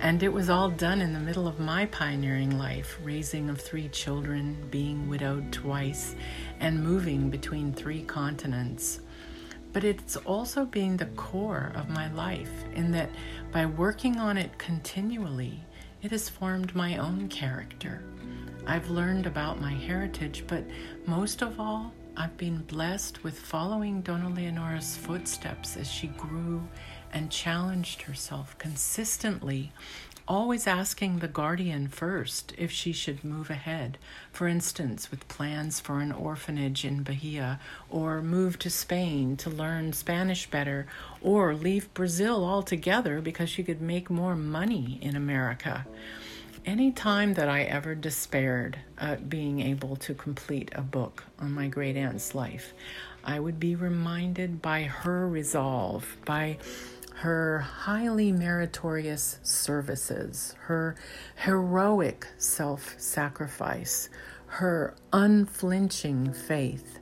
and 0.00 0.22
it 0.22 0.32
was 0.32 0.48
all 0.48 0.70
done 0.70 1.00
in 1.00 1.12
the 1.12 1.18
middle 1.18 1.48
of 1.48 1.58
my 1.58 1.86
pioneering 1.86 2.56
life, 2.56 2.98
raising 3.02 3.50
of 3.50 3.60
three 3.60 3.88
children, 3.88 4.56
being 4.70 5.08
widowed 5.08 5.52
twice, 5.52 6.14
and 6.60 6.82
moving 6.82 7.30
between 7.30 7.72
three 7.72 8.02
continents. 8.02 9.00
But 9.72 9.82
it's 9.82 10.16
also 10.16 10.64
being 10.64 10.96
the 10.96 11.06
core 11.06 11.72
of 11.74 11.88
my 11.88 12.12
life, 12.12 12.52
in 12.74 12.92
that 12.92 13.10
by 13.50 13.66
working 13.66 14.18
on 14.18 14.36
it 14.36 14.56
continually, 14.56 15.64
it 16.00 16.12
has 16.12 16.28
formed 16.28 16.76
my 16.76 16.96
own 16.96 17.28
character. 17.28 18.04
I've 18.66 18.90
learned 18.90 19.26
about 19.26 19.60
my 19.60 19.72
heritage, 19.72 20.44
but 20.46 20.62
most 21.06 21.42
of 21.42 21.58
all, 21.58 21.92
I've 22.20 22.36
been 22.36 22.62
blessed 22.62 23.22
with 23.22 23.38
following 23.38 24.02
Dona 24.02 24.28
Leonora's 24.28 24.96
footsteps 24.96 25.76
as 25.76 25.88
she 25.88 26.08
grew 26.08 26.66
and 27.12 27.30
challenged 27.30 28.02
herself 28.02 28.58
consistently, 28.58 29.70
always 30.26 30.66
asking 30.66 31.20
the 31.20 31.28
guardian 31.28 31.86
first 31.86 32.54
if 32.58 32.72
she 32.72 32.90
should 32.90 33.22
move 33.22 33.50
ahead. 33.50 33.98
For 34.32 34.48
instance, 34.48 35.12
with 35.12 35.28
plans 35.28 35.78
for 35.78 36.00
an 36.00 36.10
orphanage 36.10 36.84
in 36.84 37.04
Bahia, 37.04 37.60
or 37.88 38.20
move 38.20 38.58
to 38.58 38.68
Spain 38.68 39.36
to 39.36 39.48
learn 39.48 39.92
Spanish 39.92 40.50
better, 40.50 40.88
or 41.22 41.54
leave 41.54 41.94
Brazil 41.94 42.44
altogether 42.44 43.20
because 43.20 43.48
she 43.48 43.62
could 43.62 43.80
make 43.80 44.10
more 44.10 44.34
money 44.34 44.98
in 45.00 45.14
America 45.14 45.86
any 46.68 46.92
time 46.92 47.32
that 47.32 47.48
I 47.48 47.62
ever 47.62 47.94
despaired 47.94 48.78
at 48.98 49.30
being 49.30 49.60
able 49.60 49.96
to 49.96 50.12
complete 50.12 50.70
a 50.74 50.82
book 50.82 51.24
on 51.38 51.50
my 51.50 51.66
great 51.66 51.96
aunt's 51.96 52.34
life, 52.34 52.74
I 53.24 53.40
would 53.40 53.58
be 53.58 53.74
reminded 53.74 54.60
by 54.60 54.82
her 54.82 55.26
resolve, 55.26 56.18
by 56.26 56.58
her 57.14 57.60
highly 57.60 58.32
meritorious 58.32 59.38
services, 59.42 60.54
her 60.58 60.94
heroic 61.36 62.26
self 62.36 63.00
sacrifice, 63.00 64.10
her 64.48 64.94
unflinching 65.10 66.34
faith, 66.34 66.98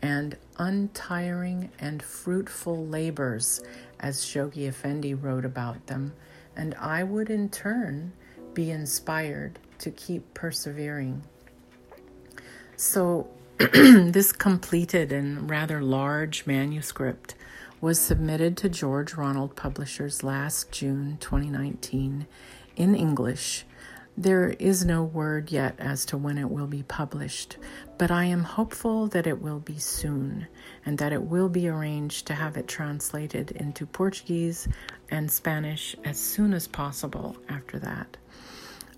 and 0.00 0.34
untiring 0.56 1.70
and 1.78 2.02
fruitful 2.02 2.86
labors, 2.86 3.60
as 4.00 4.24
Shoghi 4.24 4.66
Effendi 4.66 5.12
wrote 5.12 5.44
about 5.44 5.88
them, 5.88 6.14
and 6.56 6.74
I 6.76 7.02
would 7.02 7.28
in 7.28 7.50
turn 7.50 8.14
be 8.54 8.70
inspired 8.70 9.58
to 9.78 9.90
keep 9.90 10.34
persevering. 10.34 11.22
So, 12.76 13.28
this 13.58 14.32
completed 14.32 15.12
and 15.12 15.50
rather 15.50 15.82
large 15.82 16.46
manuscript 16.46 17.34
was 17.80 18.00
submitted 18.00 18.56
to 18.58 18.68
George 18.68 19.14
Ronald 19.14 19.56
Publishers 19.56 20.22
last 20.22 20.70
June 20.70 21.18
2019 21.20 22.26
in 22.76 22.94
English. 22.94 23.64
There 24.16 24.50
is 24.58 24.84
no 24.84 25.02
word 25.02 25.50
yet 25.50 25.76
as 25.78 26.04
to 26.06 26.18
when 26.18 26.36
it 26.36 26.50
will 26.50 26.66
be 26.66 26.82
published, 26.82 27.56
but 27.96 28.10
I 28.10 28.24
am 28.24 28.44
hopeful 28.44 29.06
that 29.08 29.26
it 29.26 29.40
will 29.40 29.60
be 29.60 29.78
soon 29.78 30.46
and 30.84 30.98
that 30.98 31.12
it 31.12 31.22
will 31.22 31.48
be 31.48 31.68
arranged 31.68 32.26
to 32.26 32.34
have 32.34 32.56
it 32.56 32.68
translated 32.68 33.50
into 33.52 33.86
Portuguese 33.86 34.68
and 35.10 35.30
Spanish 35.30 35.96
as 36.04 36.18
soon 36.18 36.52
as 36.52 36.66
possible 36.66 37.36
after 37.48 37.78
that. 37.78 38.16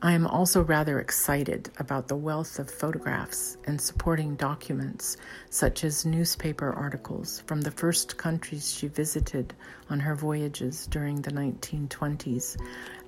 I 0.04 0.14
am 0.14 0.26
also 0.26 0.62
rather 0.62 0.98
excited 0.98 1.70
about 1.78 2.08
the 2.08 2.16
wealth 2.16 2.58
of 2.58 2.68
photographs 2.68 3.56
and 3.66 3.80
supporting 3.80 4.34
documents, 4.34 5.16
such 5.48 5.84
as 5.84 6.04
newspaper 6.04 6.72
articles 6.72 7.44
from 7.46 7.60
the 7.60 7.70
first 7.70 8.16
countries 8.16 8.74
she 8.74 8.88
visited 8.88 9.54
on 9.90 10.00
her 10.00 10.16
voyages 10.16 10.88
during 10.88 11.22
the 11.22 11.30
1920s, 11.30 12.60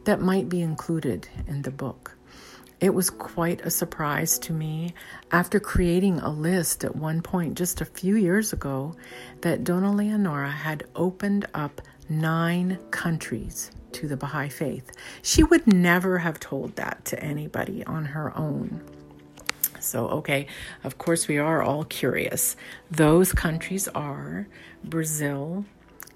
that 0.04 0.20
might 0.20 0.48
be 0.48 0.62
included 0.62 1.26
in 1.48 1.62
the 1.62 1.72
book. 1.72 2.16
It 2.80 2.92
was 2.92 3.08
quite 3.08 3.60
a 3.62 3.70
surprise 3.70 4.38
to 4.40 4.52
me 4.52 4.94
after 5.30 5.60
creating 5.60 6.18
a 6.20 6.30
list 6.30 6.84
at 6.84 6.96
one 6.96 7.22
point 7.22 7.56
just 7.56 7.80
a 7.80 7.86
few 7.86 8.16
years 8.16 8.52
ago 8.52 8.94
that 9.40 9.64
Dona 9.64 9.92
Leonora 9.92 10.50
had 10.50 10.84
opened 10.94 11.46
up 11.54 11.80
nine 12.08 12.78
countries 12.90 13.70
to 13.92 14.08
the 14.08 14.16
Baha'i 14.16 14.48
faith. 14.48 14.90
She 15.22 15.42
would 15.44 15.66
never 15.66 16.18
have 16.18 16.40
told 16.40 16.76
that 16.76 17.04
to 17.06 17.22
anybody 17.22 17.84
on 17.84 18.04
her 18.06 18.36
own. 18.36 18.82
So, 19.80 20.08
okay, 20.08 20.46
of 20.82 20.98
course, 20.98 21.28
we 21.28 21.38
are 21.38 21.62
all 21.62 21.84
curious. 21.84 22.56
Those 22.90 23.32
countries 23.32 23.86
are 23.88 24.48
Brazil, 24.82 25.64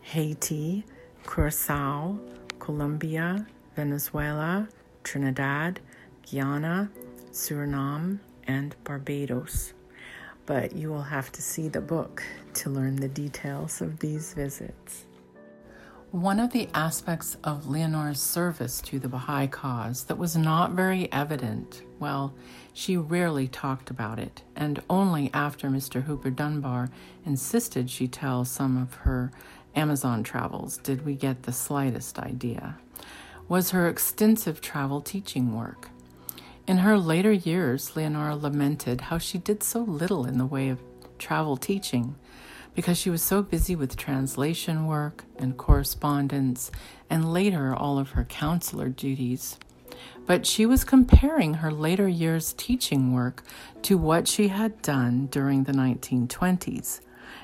Haiti, 0.01 0.85
Curacao, 1.27 2.19
Colombia, 2.59 3.47
Venezuela, 3.77 4.69
Trinidad, 5.05 5.81
Guyana, 6.31 6.91
Suriname, 7.33 8.19
and 8.47 8.75
Barbados. 8.85 9.73
But 10.47 10.75
you 10.75 10.89
will 10.89 11.03
have 11.03 11.31
to 11.33 11.43
see 11.43 11.69
the 11.69 11.81
book 11.81 12.23
to 12.55 12.71
learn 12.71 12.97
the 12.97 13.09
details 13.09 13.81
of 13.81 13.99
these 13.99 14.35
visits. 14.35 15.05
One 16.11 16.41
of 16.41 16.53
the 16.53 16.71
aspects 16.73 17.37
of 17.45 17.67
Leonora's 17.67 18.21
service 18.21 18.81
to 18.83 18.99
the 18.99 19.09
Baha'i 19.09 19.47
cause 19.47 20.05
that 20.05 20.17
was 20.17 20.37
not 20.37 20.73
very 20.73 21.13
evident, 21.13 21.83
well, 21.99 22.33
she 22.73 22.97
rarely 22.97 23.47
talked 23.47 23.91
about 23.91 24.19
it, 24.19 24.43
and 24.57 24.83
only 24.89 25.31
after 25.35 25.69
Mr. 25.69 26.05
Hooper 26.05 26.31
Dunbar 26.31 26.89
insisted 27.27 27.91
she 27.91 28.09
tell 28.09 28.47
some 28.47 28.81
of 28.81 28.95
her 28.95 29.31
Amazon 29.77 30.23
travels 30.23 30.79
did 30.79 31.05
we 31.05 31.15
get 31.15 31.43
the 31.43 31.53
slightest 31.53 32.19
idea, 32.19 32.79
was 33.47 33.71
her 33.73 33.87
extensive 33.87 34.63
travel 34.63 35.03
teaching 35.03 35.55
work. 35.55 35.91
In 36.69 36.77
her 36.79 36.99
later 36.99 37.33
years, 37.33 37.97
Leonora 37.97 38.37
lamented 38.37 39.01
how 39.01 39.17
she 39.17 39.39
did 39.39 39.63
so 39.63 39.81
little 39.81 40.27
in 40.27 40.37
the 40.37 40.45
way 40.45 40.69
of 40.69 40.83
travel 41.19 41.57
teaching 41.57 42.15
because 42.75 42.99
she 42.99 43.09
was 43.09 43.23
so 43.23 43.43
busy 43.43 43.75
with 43.75 43.97
translation 43.97 44.87
work 44.87 45.25
and 45.39 45.57
correspondence 45.57 46.71
and 47.09 47.33
later 47.33 47.75
all 47.75 47.99
of 47.99 48.11
her 48.11 48.25
counselor 48.25 48.91
duties. 48.91 49.57
But 50.27 50.45
she 50.45 50.67
was 50.67 50.85
comparing 50.85 51.55
her 51.55 51.73
later 51.73 52.07
years' 52.07 52.53
teaching 52.53 53.15
work 53.15 53.45
to 53.85 53.97
what 53.97 54.29
she 54.29 54.49
had 54.49 54.83
done 54.83 55.29
during 55.31 55.65
the 55.65 55.73
1920s. 55.73 57.01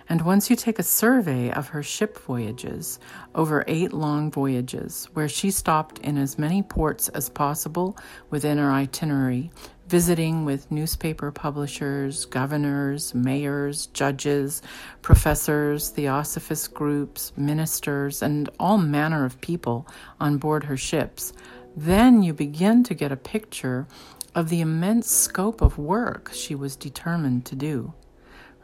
And 0.09 0.23
once 0.23 0.51
you 0.51 0.57
take 0.57 0.79
a 0.79 0.83
survey 0.83 1.51
of 1.51 1.69
her 1.69 1.83
ship 1.83 2.19
voyages, 2.19 2.99
over 3.35 3.65
eight 3.67 3.93
long 3.93 4.31
voyages, 4.31 5.09
where 5.15 5.29
she 5.29 5.51
stopped 5.51 5.99
in 5.99 6.19
as 6.19 6.39
many 6.39 6.63
ports 6.63 7.09
as 7.11 7.29
possible 7.29 7.97
within 8.31 8.59
her 8.59 8.71
itinerary, 8.71 9.51
visiting 9.89 10.45
with 10.45 10.71
newspaper 10.71 11.31
publishers, 11.31 12.25
governors, 12.25 13.15
mayors, 13.15 13.87
judges, 13.87 14.63
professors, 15.03 15.91
theosophist 15.91 16.73
groups, 16.73 17.33
ministers, 17.37 18.23
and 18.23 18.49
all 18.59 18.79
manner 18.79 19.25
of 19.25 19.41
people 19.41 19.87
on 20.21 20.39
board 20.39 20.65
her 20.65 20.77
ships, 20.77 21.33
then 21.77 22.23
you 22.23 22.33
begin 22.33 22.83
to 22.85 22.95
get 22.95 23.13
a 23.13 23.17
picture 23.17 23.87
of 24.35 24.49
the 24.49 24.61
immense 24.61 25.11
scope 25.11 25.61
of 25.61 25.79
work 25.79 26.31
she 26.33 26.55
was 26.55 26.77
determined 26.77 27.45
to 27.47 27.55
do. 27.55 27.93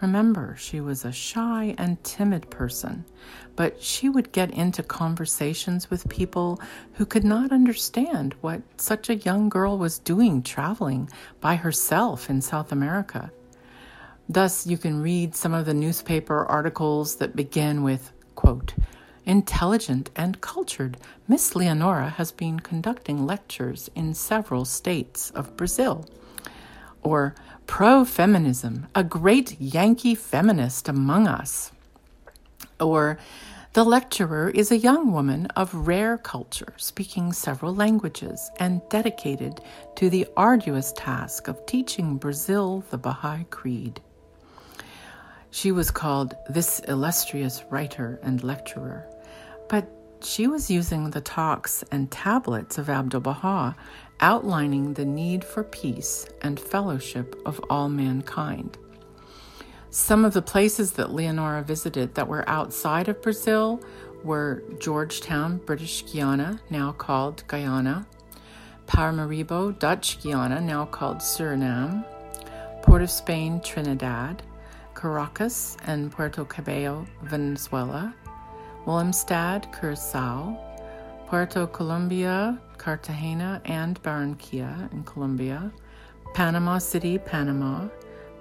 Remember, 0.00 0.56
she 0.58 0.80
was 0.80 1.04
a 1.04 1.12
shy 1.12 1.74
and 1.76 2.02
timid 2.02 2.48
person, 2.48 3.04
but 3.54 3.82
she 3.82 4.08
would 4.08 4.32
get 4.32 4.50
into 4.50 4.82
conversations 4.82 5.90
with 5.90 6.08
people 6.08 6.58
who 6.94 7.04
could 7.04 7.24
not 7.24 7.52
understand 7.52 8.34
what 8.40 8.62
such 8.78 9.10
a 9.10 9.16
young 9.16 9.50
girl 9.50 9.76
was 9.76 9.98
doing 9.98 10.42
traveling 10.42 11.10
by 11.40 11.56
herself 11.56 12.30
in 12.30 12.40
South 12.40 12.72
America. 12.72 13.30
Thus, 14.26 14.66
you 14.66 14.78
can 14.78 15.02
read 15.02 15.34
some 15.34 15.52
of 15.52 15.66
the 15.66 15.74
newspaper 15.74 16.46
articles 16.46 17.16
that 17.16 17.36
begin 17.36 17.82
with, 17.82 18.12
quote, 18.36 18.74
Intelligent 19.26 20.08
and 20.16 20.40
cultured, 20.40 20.96
Miss 21.28 21.54
Leonora 21.54 22.08
has 22.10 22.32
been 22.32 22.60
conducting 22.60 23.26
lectures 23.26 23.90
in 23.94 24.14
several 24.14 24.64
states 24.64 25.30
of 25.32 25.56
Brazil. 25.56 26.06
Or, 27.02 27.34
pro 27.70 28.04
feminism, 28.04 28.88
a 28.96 29.04
great 29.04 29.58
Yankee 29.60 30.16
feminist 30.16 30.88
among 30.88 31.28
us. 31.28 31.70
Or, 32.80 33.16
the 33.74 33.84
lecturer 33.84 34.50
is 34.50 34.72
a 34.72 34.76
young 34.76 35.12
woman 35.12 35.46
of 35.54 35.72
rare 35.72 36.18
culture, 36.18 36.74
speaking 36.78 37.32
several 37.32 37.72
languages, 37.72 38.50
and 38.58 38.82
dedicated 38.88 39.60
to 39.94 40.10
the 40.10 40.26
arduous 40.36 40.92
task 40.96 41.46
of 41.46 41.64
teaching 41.64 42.16
Brazil 42.16 42.82
the 42.90 42.98
Baha'i 42.98 43.44
Creed. 43.50 44.00
She 45.52 45.70
was 45.70 45.92
called 45.92 46.34
this 46.48 46.80
illustrious 46.80 47.62
writer 47.70 48.18
and 48.24 48.42
lecturer, 48.42 49.06
but 49.68 49.88
she 50.22 50.48
was 50.48 50.72
using 50.72 51.10
the 51.10 51.20
talks 51.20 51.84
and 51.92 52.10
tablets 52.10 52.78
of 52.78 52.90
Abdu'l 52.90 53.20
Baha 53.20 53.76
outlining 54.20 54.94
the 54.94 55.04
need 55.04 55.44
for 55.44 55.64
peace 55.64 56.26
and 56.42 56.58
fellowship 56.60 57.40
of 57.46 57.60
all 57.70 57.88
mankind. 57.88 58.78
Some 59.90 60.24
of 60.24 60.34
the 60.34 60.42
places 60.42 60.92
that 60.92 61.12
Leonora 61.12 61.62
visited 61.62 62.14
that 62.14 62.28
were 62.28 62.48
outside 62.48 63.08
of 63.08 63.20
Brazil 63.22 63.82
were 64.22 64.62
Georgetown, 64.78 65.58
British 65.58 66.04
Guiana, 66.04 66.60
now 66.70 66.92
called 66.92 67.42
Guyana, 67.48 68.06
Paramaribo, 68.86 69.78
Dutch 69.78 70.22
Guiana, 70.22 70.60
now 70.60 70.84
called 70.84 71.18
Suriname, 71.18 72.04
Port 72.82 73.02
of 73.02 73.10
Spain, 73.10 73.60
Trinidad, 73.60 74.42
Caracas 74.94 75.76
and 75.86 76.12
Puerto 76.12 76.44
Cabello, 76.44 77.06
Venezuela, 77.22 78.14
Willemstad, 78.84 79.72
Curacao, 79.72 80.58
Puerto 81.30 81.64
Colombia, 81.68 82.60
Cartagena, 82.76 83.62
and 83.64 84.02
Barranquilla 84.02 84.92
in 84.92 85.04
Colombia, 85.04 85.70
Panama 86.34 86.78
City, 86.78 87.18
Panama, 87.18 87.86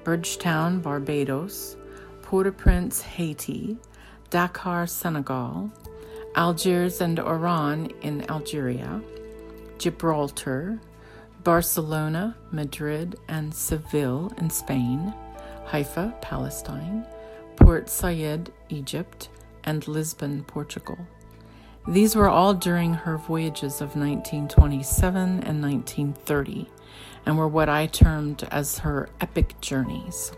Bridgetown, 0.04 0.80
Barbados, 0.80 1.78
Port 2.23 2.47
au 2.47 2.52
Prince, 2.52 2.99
Haiti, 3.04 3.78
Dakar, 4.32 4.88
Senegal, 4.88 5.69
Algiers 6.34 6.99
and 6.99 7.19
Oran 7.19 7.91
in 8.02 8.28
Algeria, 8.28 8.99
Gibraltar, 9.78 10.80
Barcelona, 11.43 12.36
Madrid, 12.52 13.19
and 13.28 13.54
Seville 13.54 14.34
in 14.39 14.49
Spain, 14.49 15.13
Haifa, 15.65 16.15
Palestine, 16.23 17.06
Port 17.56 17.88
Said, 17.88 18.52
Egypt, 18.69 19.30
and 19.63 19.88
Lisbon, 19.88 20.43
Portugal. 20.43 20.97
These 21.89 22.15
were 22.15 22.30
all 22.30 22.54
during 22.54 22.93
her 22.93 23.17
voyages 23.17 23.82
of 23.82 23.95
1927 23.95 25.17
and 25.17 25.60
1930 25.60 26.69
and 27.25 27.36
were 27.36 27.47
what 27.47 27.67
I 27.67 27.88
termed 27.88 28.47
as 28.52 28.78
her 28.78 29.10
epic 29.19 29.60
journeys. 29.60 30.32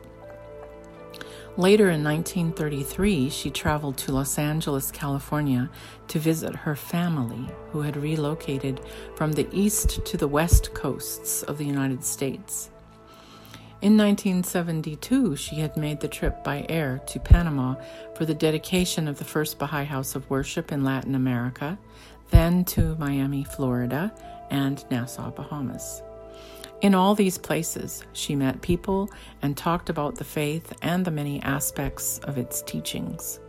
Later 1.58 1.90
in 1.90 2.06
1933, 2.06 3.30
she 3.30 3.50
traveled 3.50 3.98
to 3.98 4.14
Los 4.14 4.38
Angeles, 4.38 4.92
California 4.92 5.70
to 6.08 6.20
visit 6.20 6.56
her 6.56 6.78
family, 6.78 7.50
who 7.72 7.82
had 7.82 7.98
relocated 7.98 8.80
from 9.18 9.34
the 9.34 9.50
east 9.52 10.06
to 10.06 10.16
the 10.16 10.30
west 10.30 10.74
coasts 10.74 11.44
of 11.44 11.58
the 11.58 11.66
United 11.66 12.06
States. 12.06 12.70
In 13.82 13.98
1972, 13.98 15.36
she 15.38 15.56
had 15.56 15.76
made 15.76 16.02
the 16.02 16.08
trip 16.08 16.44
by 16.44 16.68
air 16.70 17.02
to 17.08 17.20
Panama 17.20 17.74
for 18.14 18.26
the 18.26 18.34
dedication 18.36 19.08
of 19.08 19.18
the 19.18 19.24
first 19.24 19.58
Baha'i 19.58 19.86
House 19.86 20.14
of 20.14 20.30
Worship 20.30 20.72
in 20.72 20.84
Latin 20.84 21.16
America, 21.16 21.80
then 22.30 22.64
to 22.66 22.96
Miami, 22.98 23.44
Florida, 23.44 24.14
and 24.52 24.86
Nassau, 24.92 25.32
Bahamas. 25.32 26.04
In 26.82 26.94
all 26.94 27.16
these 27.16 27.40
places, 27.40 28.04
she 28.14 28.36
met 28.36 28.62
people 28.62 29.10
and 29.42 29.58
talked 29.58 29.90
about 29.90 30.14
the 30.14 30.24
faith 30.24 30.74
and 30.84 31.04
the 31.04 31.10
many 31.10 31.42
aspects 31.42 32.20
of 32.20 32.38
its 32.38 32.62
teachings. 32.62 33.40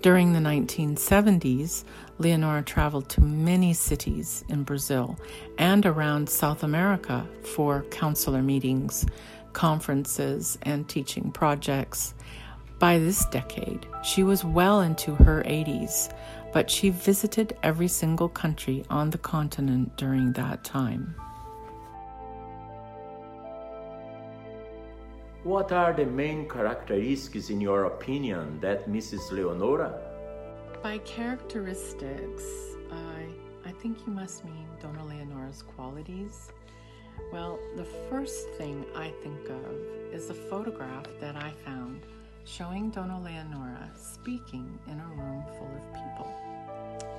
During 0.00 0.32
the 0.32 0.40
1970s, 0.40 1.84
Leonora 2.18 2.62
traveled 2.62 3.08
to 3.10 3.20
many 3.20 3.72
cities 3.72 4.44
in 4.48 4.64
Brazil 4.64 5.16
and 5.58 5.86
around 5.86 6.28
South 6.28 6.64
America 6.64 7.24
for 7.54 7.82
counselor 7.90 8.42
meetings, 8.42 9.06
conferences, 9.52 10.58
and 10.62 10.88
teaching 10.88 11.30
projects. 11.30 12.14
By 12.78 12.98
this 12.98 13.24
decade, 13.26 13.86
she 14.02 14.22
was 14.22 14.44
well 14.44 14.80
into 14.80 15.14
her 15.14 15.42
80s, 15.44 16.12
but 16.52 16.70
she 16.70 16.90
visited 16.90 17.56
every 17.62 17.88
single 17.88 18.28
country 18.28 18.84
on 18.90 19.10
the 19.10 19.18
continent 19.18 19.96
during 19.96 20.32
that 20.32 20.64
time. 20.64 21.14
What 25.44 25.72
are 25.72 25.92
the 25.92 26.06
main 26.06 26.48
characteristics, 26.48 27.50
in 27.50 27.60
your 27.60 27.86
opinion, 27.86 28.60
that 28.60 28.88
Mrs. 28.88 29.32
Leonora? 29.32 29.92
By 30.82 30.98
characteristics, 30.98 32.44
I, 32.92 33.68
I 33.68 33.72
think 33.72 34.06
you 34.06 34.12
must 34.12 34.44
mean 34.44 34.68
Dona 34.80 35.02
Leonora's 35.04 35.62
qualities. 35.62 36.52
Well, 37.30 37.58
the 37.76 37.84
first 38.08 38.48
thing 38.58 38.84
I 38.94 39.12
think 39.22 39.48
of 39.48 40.12
is 40.12 40.30
a 40.30 40.34
photograph 40.34 41.06
that 41.20 41.36
I 41.36 41.52
found 41.64 42.00
showing 42.44 42.90
Dona 42.90 43.20
Leonora 43.20 43.90
speaking 43.96 44.78
in 44.86 44.98
a 44.98 45.06
room 45.16 45.44
full 45.58 45.70
of 45.76 45.94
people. 45.94 46.34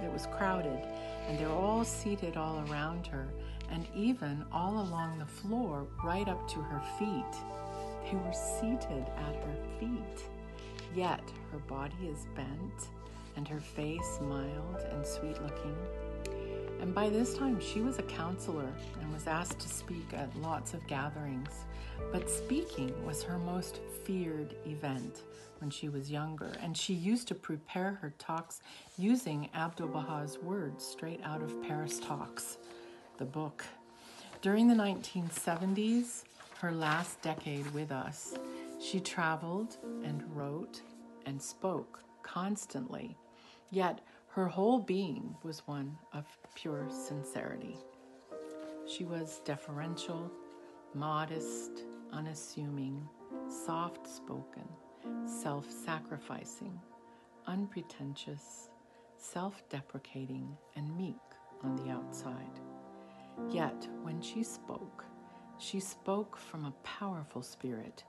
It 0.04 0.12
was 0.12 0.28
crowded, 0.28 0.84
and 1.28 1.40
they're 1.40 1.50
all 1.50 1.86
seated 1.86 2.36
all 2.36 2.64
around 2.68 3.08
her, 3.08 3.28
and 3.72 3.88
even 3.96 4.46
all 4.52 4.82
along 4.82 5.20
the 5.20 5.26
floor, 5.26 5.88
right 6.04 6.28
up 6.28 6.48
to 6.50 6.60
her 6.60 6.82
feet. 7.00 7.38
They 8.06 8.18
were 8.18 8.34
seated 8.34 9.06
at 9.18 9.36
her 9.36 9.56
feet. 9.80 10.28
Yet 10.96 11.24
her 11.52 11.58
body 11.60 12.08
is 12.08 12.28
bent 12.36 12.90
and 13.36 13.48
her 13.48 13.60
face 13.60 14.20
mild 14.22 14.86
and 14.92 15.06
sweet 15.06 15.42
looking. 15.42 15.76
And 16.84 16.94
by 16.94 17.08
this 17.08 17.38
time, 17.38 17.62
she 17.62 17.80
was 17.80 17.98
a 17.98 18.04
counselor 18.04 18.68
and 19.00 19.14
was 19.14 19.26
asked 19.26 19.58
to 19.62 19.70
speak 19.70 20.14
at 20.14 20.36
lots 20.42 20.74
of 20.74 20.86
gatherings. 20.86 21.64
But 22.12 22.30
speaking 22.30 22.94
was 23.06 23.24
her 23.24 23.38
most 23.38 23.80
feared 24.04 24.54
event 24.66 25.22
when 25.60 25.70
she 25.70 25.88
was 25.88 26.12
younger, 26.12 26.52
and 26.62 26.76
she 26.76 26.94
used 26.94 27.30
to 27.30 27.36
prepare 27.36 27.94
her 28.02 28.14
talks 28.20 28.60
using 28.98 29.50
Abdu'l 29.56 29.88
Baha's 29.88 30.38
words 30.40 30.84
straight 30.84 31.22
out 31.24 31.42
of 31.42 31.64
Paris 31.64 32.02
Talks, 32.02 32.58
the 33.18 33.24
book. 33.24 33.64
During 34.42 34.68
the 34.68 34.76
1970s, 34.76 36.26
her 36.60 36.74
last 36.74 37.22
decade 37.22 37.74
with 37.74 37.94
us, 37.94 38.34
she 38.82 39.00
traveled 39.00 39.78
and 40.04 40.22
wrote 40.36 40.82
and 41.26 41.42
spoke 41.42 42.04
constantly, 42.24 43.16
yet 43.72 44.02
her 44.34 44.48
whole 44.48 44.80
being 44.80 45.36
was 45.44 45.68
one 45.68 45.96
of 46.12 46.26
pure 46.56 46.88
sincerity. 46.90 47.78
She 48.88 49.06
was 49.06 49.42
deferential, 49.46 50.32
modest, 50.96 51.84
unassuming, 52.12 53.08
soft 53.48 54.08
spoken, 54.08 54.68
self 55.28 55.70
sacrificing, 55.70 56.82
unpretentious, 57.46 58.70
self 59.18 59.62
deprecating, 59.70 60.58
and 60.76 60.98
meek 60.98 61.22
on 61.64 61.76
the 61.76 61.92
outside. 61.92 62.60
Yet, 63.52 63.88
when 64.02 64.20
she 64.20 64.42
spoke, 64.42 65.06
she 65.60 65.80
spoke 65.80 66.38
from 66.38 66.66
a 66.66 66.74
powerful 66.84 67.44
spirit, 67.44 68.04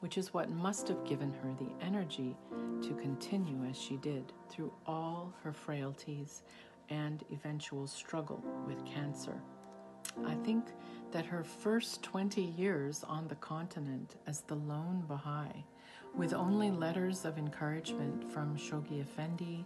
which 0.00 0.18
is 0.18 0.34
what 0.34 0.50
must 0.50 0.88
have 0.88 1.04
given 1.04 1.32
her 1.32 1.54
the 1.58 1.84
energy 1.84 2.36
to 2.82 2.94
continue 2.94 3.64
as 3.68 3.76
she 3.76 3.96
did 3.96 4.32
through 4.48 4.72
all 4.86 5.32
her 5.42 5.52
frailties 5.52 6.42
and 6.90 7.24
eventual 7.32 7.86
struggle 7.86 8.42
with 8.66 8.84
cancer. 8.84 9.40
I 10.24 10.34
think 10.36 10.66
that 11.12 11.26
her 11.26 11.44
first 11.44 12.02
20 12.02 12.40
years 12.40 13.04
on 13.06 13.28
the 13.28 13.34
continent 13.36 14.16
as 14.26 14.40
the 14.42 14.54
lone 14.54 15.04
Baha'i, 15.08 15.64
with 16.14 16.32
only 16.32 16.70
letters 16.70 17.24
of 17.24 17.38
encouragement 17.38 18.30
from 18.30 18.56
Shoghi 18.56 19.00
Effendi, 19.00 19.64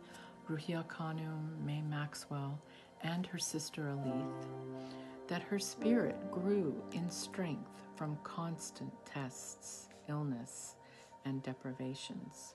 Ruhiyyih 0.50 0.86
Khanum, 0.86 1.64
May 1.64 1.80
Maxwell, 1.82 2.58
and 3.02 3.26
her 3.26 3.38
sister 3.38 3.82
Alith, 3.82 4.46
that 5.28 5.42
her 5.42 5.58
spirit 5.58 6.16
grew 6.32 6.74
in 6.92 7.08
strength 7.08 7.84
from 7.94 8.18
constant 8.24 8.92
tests, 9.06 9.89
illness, 10.10 10.74
and 11.24 11.42
deprivations. 11.42 12.54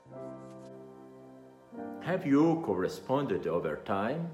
Have 2.01 2.25
you 2.25 2.61
corresponded 2.65 3.47
over 3.47 3.77
time? 3.77 4.29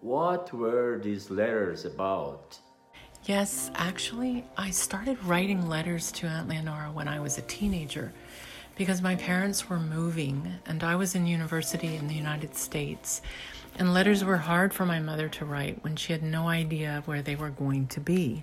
What 0.00 0.52
were 0.52 0.98
these 0.98 1.30
letters 1.30 1.84
about? 1.84 2.58
Yes, 3.24 3.70
actually, 3.74 4.44
I 4.56 4.70
started 4.70 5.22
writing 5.24 5.68
letters 5.68 6.10
to 6.12 6.26
Aunt 6.26 6.48
Leonora 6.48 6.90
when 6.90 7.06
I 7.06 7.20
was 7.20 7.38
a 7.38 7.42
teenager 7.42 8.12
because 8.74 9.00
my 9.00 9.14
parents 9.14 9.68
were 9.68 9.78
moving 9.78 10.50
and 10.66 10.82
I 10.82 10.96
was 10.96 11.14
in 11.14 11.26
university 11.26 11.94
in 11.94 12.08
the 12.08 12.14
United 12.14 12.56
States 12.56 13.22
and 13.78 13.94
letters 13.94 14.24
were 14.24 14.38
hard 14.38 14.74
for 14.74 14.84
my 14.84 14.98
mother 14.98 15.28
to 15.28 15.44
write 15.44 15.82
when 15.84 15.96
she 15.96 16.12
had 16.12 16.22
no 16.22 16.48
idea 16.48 17.02
where 17.04 17.22
they 17.22 17.36
were 17.36 17.50
going 17.50 17.86
to 17.88 18.00
be. 18.00 18.42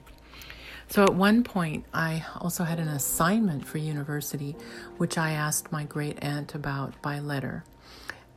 So 0.89 1.03
at 1.03 1.13
one 1.13 1.43
point, 1.43 1.85
I 1.93 2.25
also 2.39 2.63
had 2.63 2.79
an 2.79 2.87
assignment 2.87 3.63
for 3.63 3.77
university, 3.77 4.55
which 4.97 5.19
I 5.19 5.31
asked 5.31 5.71
my 5.71 5.83
great 5.83 6.17
aunt 6.23 6.55
about 6.55 6.99
by 7.03 7.19
letter. 7.19 7.63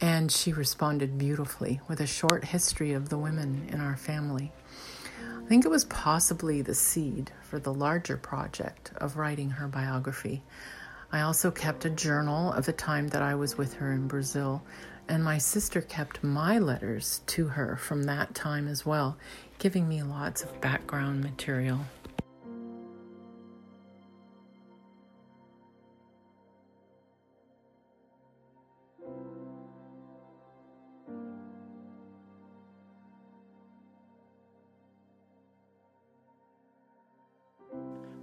And 0.02 0.30
she 0.30 0.52
responded 0.52 1.16
beautifully 1.16 1.80
with 1.88 2.00
a 2.00 2.06
short 2.06 2.44
history 2.44 2.92
of 2.92 3.08
the 3.08 3.16
women 3.16 3.70
in 3.72 3.80
our 3.80 3.96
family. 3.96 4.52
I 5.22 5.48
think 5.48 5.64
it 5.64 5.70
was 5.70 5.86
possibly 5.86 6.60
the 6.60 6.74
seed 6.74 7.30
for 7.40 7.58
the 7.58 7.72
larger 7.72 8.18
project 8.18 8.92
of 8.98 9.16
writing 9.16 9.48
her 9.48 9.66
biography. 9.66 10.42
I 11.10 11.22
also 11.22 11.50
kept 11.50 11.86
a 11.86 11.90
journal 11.90 12.52
of 12.52 12.66
the 12.66 12.72
time 12.74 13.08
that 13.08 13.22
I 13.22 13.34
was 13.34 13.56
with 13.56 13.74
her 13.74 13.92
in 13.92 14.08
Brazil, 14.08 14.62
and 15.08 15.24
my 15.24 15.38
sister 15.38 15.80
kept 15.80 16.22
my 16.22 16.58
letters 16.58 17.22
to 17.28 17.48
her 17.48 17.76
from 17.76 18.02
that 18.04 18.34
time 18.34 18.68
as 18.68 18.84
well, 18.84 19.16
giving 19.58 19.88
me 19.88 20.02
lots 20.02 20.42
of 20.42 20.60
background 20.60 21.22
material. 21.22 21.80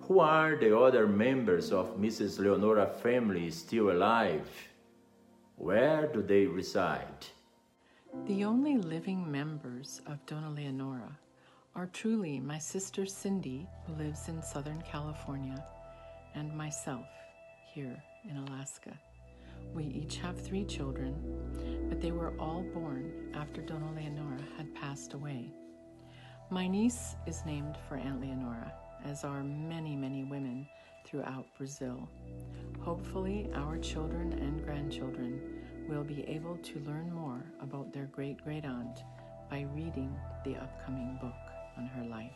Who 0.09 0.21
are 0.21 0.55
the 0.55 0.75
other 0.75 1.05
members 1.05 1.71
of 1.71 1.97
Mrs. 1.97 2.39
Leonora 2.39 2.87
family 2.87 3.51
still 3.51 3.91
alive? 3.91 4.49
Where 5.55 6.07
do 6.07 6.23
they 6.23 6.47
reside? 6.47 7.27
The 8.25 8.43
only 8.43 8.79
living 8.79 9.31
members 9.31 10.01
of 10.07 10.25
Dona 10.25 10.49
Leonora 10.49 11.15
are 11.75 11.85
truly 11.85 12.39
my 12.39 12.57
sister 12.57 13.05
Cindy, 13.05 13.67
who 13.85 14.03
lives 14.03 14.29
in 14.29 14.41
Southern 14.41 14.81
California, 14.81 15.63
and 16.33 16.57
myself 16.57 17.05
here 17.71 18.01
in 18.27 18.37
Alaska. 18.37 18.97
We 19.75 19.83
each 19.83 20.17
have 20.17 20.41
three 20.41 20.65
children, 20.65 21.13
but 21.87 22.01
they 22.01 22.13
were 22.13 22.33
all 22.39 22.63
born 22.73 23.29
after 23.35 23.61
Dona 23.61 23.91
Leonora 23.93 24.41
had 24.57 24.73
passed 24.73 25.13
away. 25.13 25.53
My 26.49 26.67
niece 26.67 27.15
is 27.27 27.45
named 27.45 27.77
for 27.87 27.97
Aunt 27.97 28.21
Leonora, 28.21 28.73
as 29.05 29.23
are 29.23 29.43
many, 29.43 29.95
many 29.95 30.23
women 30.23 30.67
throughout 31.05 31.45
Brazil. 31.57 32.07
Hopefully, 32.79 33.49
our 33.55 33.77
children 33.77 34.33
and 34.33 34.63
grandchildren 34.63 35.41
will 35.87 36.03
be 36.03 36.23
able 36.27 36.57
to 36.57 36.79
learn 36.79 37.11
more 37.11 37.43
about 37.61 37.91
their 37.91 38.05
great 38.05 38.43
great 38.43 38.65
aunt 38.65 39.03
by 39.49 39.65
reading 39.75 40.15
the 40.45 40.55
upcoming 40.55 41.17
book 41.21 41.33
on 41.77 41.87
her 41.87 42.05
life. 42.05 42.31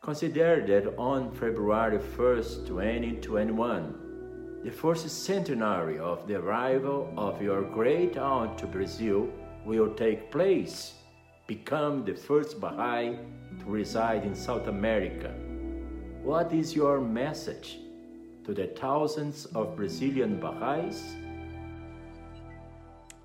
Consider 0.00 0.64
that 0.66 0.96
on 0.96 1.30
February 1.32 1.98
1st, 1.98 2.66
2021, 2.66 4.60
the 4.64 4.70
first 4.70 5.08
centenary 5.08 5.98
of 5.98 6.26
the 6.26 6.36
arrival 6.36 7.12
of 7.16 7.42
your 7.42 7.62
great 7.62 8.16
aunt 8.16 8.56
to 8.58 8.66
Brazil 8.66 9.28
will 9.64 9.92
take 9.94 10.30
place. 10.30 10.94
Become 11.46 12.04
the 12.04 12.14
first 12.14 12.60
Baha'i 12.60 13.18
to 13.60 13.64
reside 13.66 14.24
in 14.24 14.34
South 14.34 14.66
America. 14.66 15.32
What 16.22 16.52
is 16.52 16.74
your 16.74 17.00
message 17.00 17.78
to 18.44 18.52
the 18.52 18.66
thousands 18.66 19.46
of 19.46 19.76
Brazilian 19.76 20.40
Baha'is? 20.40 21.16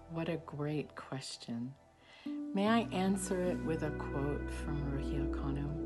What 0.10 0.30
a 0.30 0.38
great 0.46 0.96
question. 0.96 1.74
May 2.54 2.68
I 2.68 2.82
answer 2.92 3.42
it 3.42 3.58
with 3.66 3.84
a 3.84 3.90
quote 3.92 4.50
from 4.52 4.80
Ruhiyyih 4.92 5.32
Khanum? 5.32 5.84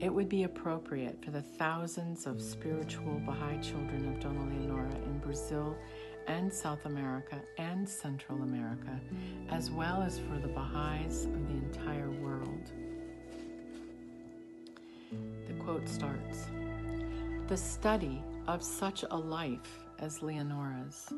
It 0.00 0.12
would 0.12 0.28
be 0.28 0.44
appropriate 0.44 1.24
for 1.24 1.30
the 1.30 1.42
thousands 1.42 2.26
of 2.26 2.40
spiritual 2.40 3.20
Baha'i 3.26 3.58
children 3.60 4.08
of 4.08 4.20
Dona 4.20 4.44
Leonora 4.44 4.94
in 4.94 5.18
Brazil 5.18 5.76
and 6.26 6.52
South 6.52 6.84
America 6.84 7.40
and 7.58 7.88
Central 7.88 8.42
America, 8.42 9.00
as 9.50 9.70
well 9.70 10.02
as 10.02 10.18
for 10.18 10.38
the 10.38 10.48
Baha'is 10.48 11.24
of 11.24 11.48
the 11.48 11.54
entire 11.54 12.10
world. 12.10 12.72
The 15.10 15.54
quote 15.54 15.88
starts 15.88 16.46
The 17.48 17.56
study 17.56 18.22
of 18.46 18.62
such 18.62 19.04
a 19.10 19.16
life 19.16 19.84
as 19.98 20.22
Leonora's 20.22 21.12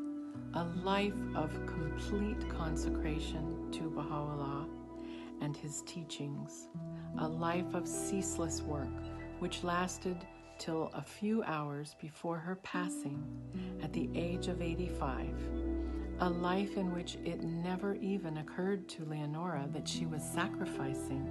a 0.53 0.63
life 0.83 1.13
of 1.35 1.51
complete 1.65 2.49
consecration 2.49 3.71
to 3.71 3.89
Baha'u'llah 3.89 4.67
and 5.41 5.55
his 5.55 5.81
teachings, 5.83 6.67
a 7.19 7.27
life 7.27 7.73
of 7.73 7.87
ceaseless 7.87 8.61
work 8.61 8.87
which 9.39 9.63
lasted 9.63 10.17
till 10.59 10.91
a 10.93 11.01
few 11.01 11.41
hours 11.43 11.95
before 11.99 12.37
her 12.37 12.55
passing 12.57 13.23
at 13.81 13.91
the 13.93 14.09
age 14.13 14.47
of 14.47 14.61
85, 14.61 15.35
a 16.19 16.29
life 16.29 16.77
in 16.77 16.93
which 16.93 17.15
it 17.25 17.43
never 17.43 17.95
even 17.95 18.37
occurred 18.37 18.87
to 18.89 19.05
Leonora 19.05 19.67
that 19.73 19.87
she 19.87 20.05
was 20.05 20.21
sacrificing. 20.21 21.27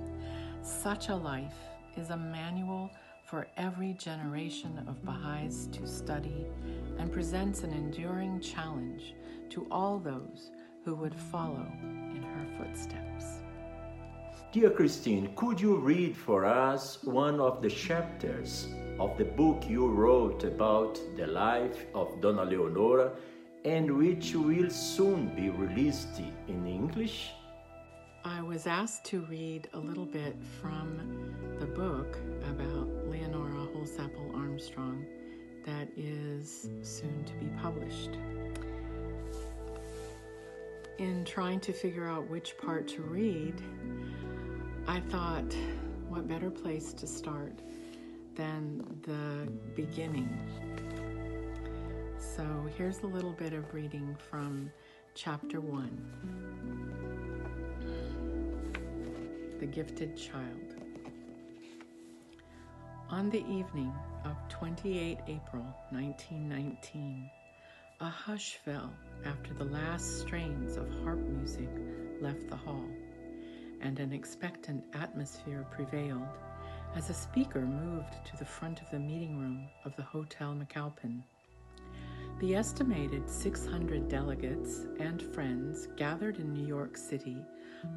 Such 0.63 1.09
a 1.09 1.15
life 1.15 1.55
is 1.97 2.11
a 2.11 2.17
manual 2.17 2.91
for 3.25 3.47
every 3.57 3.93
generation 3.95 4.85
of 4.89 5.05
Baha'is 5.05 5.69
to 5.73 5.87
study 5.87 6.47
and 6.99 7.13
presents 7.13 7.63
an 7.63 7.73
enduring 7.73 8.41
challenge 8.41 9.15
to 9.51 9.67
all 9.71 9.99
those 9.99 10.51
who 10.85 10.95
would 10.97 11.15
follow 11.15 11.67
in 11.83 12.23
her 12.23 12.47
footsteps. 12.59 13.41
Dear 14.53 14.71
Christine, 14.71 15.33
could 15.37 15.61
you 15.61 15.77
read 15.77 16.17
for 16.17 16.45
us 16.45 17.05
one 17.05 17.39
of 17.39 17.63
the 17.63 17.71
chapters 17.71 18.67
of 18.99 19.17
the 19.17 19.25
book 19.25 19.63
you 19.69 19.87
wrote 19.87 20.43
about 20.43 20.99
the 21.17 21.29
life 21.29 21.87
of 21.95 22.21
Donna 22.21 22.45
Leonora 22.45 23.13
and 23.65 23.97
which 23.97 24.35
will 24.35 24.71
soon 24.71 25.29
be 25.37 25.51
released 25.51 26.21
in 26.49 26.67
English? 26.67 27.31
I 28.25 28.43
was 28.43 28.67
asked 28.67 29.05
to 29.07 29.21
read 29.23 29.69
a 29.73 29.79
little 29.79 30.05
bit 30.05 30.37
from 30.61 31.57
the 31.59 31.65
book 31.65 32.19
about 32.51 32.89
Leonora 33.09 33.67
Holsapple 33.75 34.35
Armstrong 34.35 35.07
that 35.65 35.89
is 35.97 36.69
soon 36.83 37.25
to 37.25 37.33
be 37.35 37.47
published. 37.63 38.19
In 40.99 41.25
trying 41.25 41.61
to 41.61 41.73
figure 41.73 42.07
out 42.07 42.29
which 42.29 42.59
part 42.59 42.87
to 42.89 43.03
read, 43.03 43.55
I 44.87 45.01
thought, 45.01 45.57
what 46.11 46.29
better 46.29 46.51
place 46.51 46.93
to 46.95 47.07
start 47.07 47.61
than 48.35 48.85
the 49.01 49.51
beginning? 49.75 50.29
So 52.19 52.69
here's 52.77 52.99
a 52.99 53.07
little 53.07 53.33
bit 53.33 53.55
of 53.55 53.73
reading 53.73 54.15
from 54.31 54.71
chapter 55.15 55.61
1 55.61 56.80
The 59.61 59.67
Gifted 59.67 60.17
Child. 60.17 60.75
On 63.11 63.29
the 63.29 63.45
evening 63.47 63.93
of 64.25 64.35
28 64.49 65.19
April 65.29 65.67
1919, 65.91 67.31
a 68.01 68.09
hush 68.09 68.59
fell 68.65 68.91
after 69.27 69.53
the 69.53 69.67
last 69.67 70.21
strains 70.21 70.79
of 70.79 70.89
harp 71.05 71.19
music 71.19 71.69
left 72.23 72.49
the 72.49 72.57
hall, 72.57 72.87
and 73.83 74.01
an 74.01 74.15
expectant 74.15 74.83
atmosphere 74.95 75.67
prevailed 75.71 76.39
as 76.97 77.11
a 77.11 77.15
speaker 77.15 77.61
moved 77.61 78.15
to 78.25 78.39
the 78.39 78.47
front 78.47 78.81
of 78.81 78.91
the 78.91 78.99
meeting 78.99 79.39
room 79.39 79.69
of 79.85 79.95
the 79.95 80.03
Hotel 80.03 80.55
McAlpin. 80.55 81.21
The 82.41 82.55
estimated 82.55 83.29
600 83.29 84.09
delegates 84.09 84.87
and 84.99 85.21
friends 85.35 85.87
gathered 85.99 86.39
in 86.39 86.55
New 86.55 86.67
York 86.67 86.97
City 86.97 87.45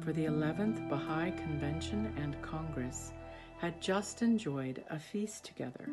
for 0.00 0.12
the 0.12 0.24
11th 0.24 0.88
Baha'i 0.88 1.30
Convention 1.32 2.12
and 2.16 2.40
Congress 2.42 3.12
had 3.58 3.80
just 3.80 4.22
enjoyed 4.22 4.84
a 4.90 4.98
feast 4.98 5.44
together 5.44 5.88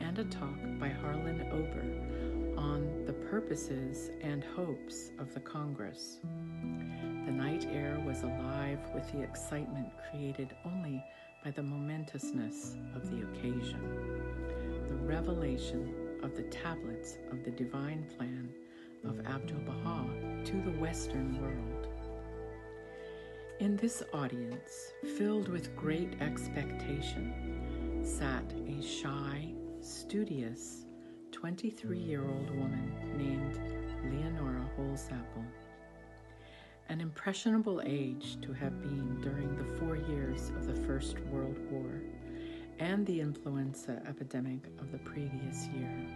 and 0.00 0.18
a 0.18 0.24
talk 0.24 0.58
by 0.78 0.88
Harlan 0.88 1.42
Ober 1.52 2.60
on 2.60 3.04
the 3.06 3.12
purposes 3.12 4.10
and 4.22 4.44
hopes 4.44 5.10
of 5.18 5.32
the 5.34 5.40
Congress. 5.40 6.18
The 6.62 7.32
night 7.32 7.66
air 7.70 8.02
was 8.06 8.22
alive 8.22 8.80
with 8.94 9.10
the 9.12 9.22
excitement 9.22 9.88
created 10.10 10.54
only 10.64 11.02
by 11.44 11.50
the 11.50 11.62
momentousness 11.62 12.76
of 12.94 13.10
the 13.10 13.22
occasion, 13.22 13.80
the 14.88 14.94
revelation 14.94 15.94
of 16.22 16.36
the 16.36 16.42
tablets 16.44 17.16
of 17.30 17.44
the 17.44 17.50
divine 17.50 18.04
plan 18.16 18.50
of 19.04 19.26
Abdul 19.26 19.60
Baha 19.60 20.06
to 20.44 20.60
the 20.62 20.78
Western 20.78 21.40
world. 21.40 21.79
In 23.60 23.76
this 23.76 24.02
audience, 24.14 24.94
filled 25.18 25.48
with 25.50 25.76
great 25.76 26.14
expectation, 26.22 28.00
sat 28.02 28.54
a 28.66 28.80
shy, 28.80 29.52
studious 29.82 30.86
23 31.30 31.98
year 31.98 32.26
old 32.26 32.48
woman 32.56 32.90
named 33.18 33.60
Leonora 34.10 34.66
Holsapple. 34.78 35.44
An 36.88 37.02
impressionable 37.02 37.82
age 37.84 38.40
to 38.40 38.54
have 38.54 38.80
been 38.80 39.20
during 39.20 39.54
the 39.54 39.78
four 39.78 39.94
years 39.94 40.48
of 40.56 40.66
the 40.66 40.86
First 40.86 41.20
World 41.26 41.58
War 41.70 42.00
and 42.78 43.04
the 43.04 43.20
influenza 43.20 44.02
epidemic 44.08 44.68
of 44.78 44.90
the 44.90 44.98
previous 45.00 45.66
year 45.66 46.08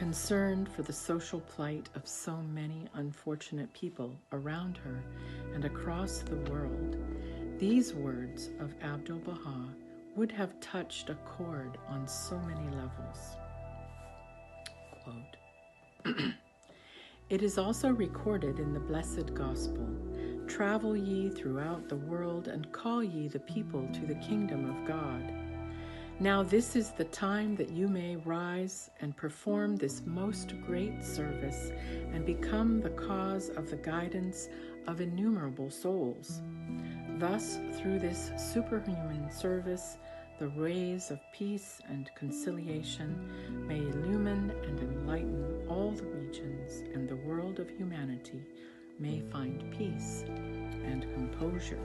concerned 0.00 0.66
for 0.66 0.80
the 0.80 0.92
social 0.94 1.40
plight 1.40 1.90
of 1.94 2.08
so 2.08 2.34
many 2.54 2.86
unfortunate 2.94 3.70
people 3.74 4.16
around 4.32 4.78
her 4.78 5.04
and 5.52 5.66
across 5.66 6.20
the 6.20 6.50
world, 6.50 6.96
these 7.58 7.92
words 7.92 8.48
of 8.60 8.72
Abdul 8.82 9.18
Baha 9.18 9.68
would 10.16 10.32
have 10.32 10.58
touched 10.58 11.10
a 11.10 11.16
chord 11.26 11.76
on 11.86 12.08
so 12.08 12.38
many 12.38 12.66
levels. 12.74 13.36
Quote, 15.04 16.16
it 17.28 17.42
is 17.42 17.58
also 17.58 17.90
recorded 17.90 18.58
in 18.58 18.72
the 18.72 18.80
Blessed 18.80 19.34
Gospel 19.34 19.86
Travel 20.48 20.96
ye 20.96 21.28
throughout 21.28 21.90
the 21.90 21.96
world 21.96 22.48
and 22.48 22.72
call 22.72 23.04
ye 23.04 23.28
the 23.28 23.40
people 23.40 23.86
to 23.92 24.06
the 24.06 24.14
kingdom 24.14 24.64
of 24.64 24.88
God. 24.88 25.39
Now, 26.22 26.42
this 26.42 26.76
is 26.76 26.90
the 26.90 27.04
time 27.04 27.56
that 27.56 27.70
you 27.70 27.88
may 27.88 28.16
rise 28.16 28.90
and 29.00 29.16
perform 29.16 29.76
this 29.76 30.02
most 30.04 30.52
great 30.66 31.02
service 31.02 31.72
and 32.12 32.26
become 32.26 32.82
the 32.82 32.90
cause 32.90 33.48
of 33.48 33.70
the 33.70 33.78
guidance 33.78 34.50
of 34.86 35.00
innumerable 35.00 35.70
souls. 35.70 36.42
Thus, 37.18 37.58
through 37.78 38.00
this 38.00 38.32
superhuman 38.36 39.32
service, 39.32 39.96
the 40.38 40.48
rays 40.48 41.10
of 41.10 41.20
peace 41.32 41.80
and 41.88 42.10
conciliation 42.14 43.66
may 43.66 43.78
illumine 43.78 44.52
and 44.64 44.78
enlighten 44.78 45.66
all 45.70 45.90
the 45.90 46.04
regions, 46.04 46.82
and 46.94 47.08
the 47.08 47.16
world 47.16 47.60
of 47.60 47.70
humanity 47.70 48.44
may 48.98 49.20
find 49.32 49.74
peace 49.74 50.24
and 50.84 51.02
composure. 51.14 51.80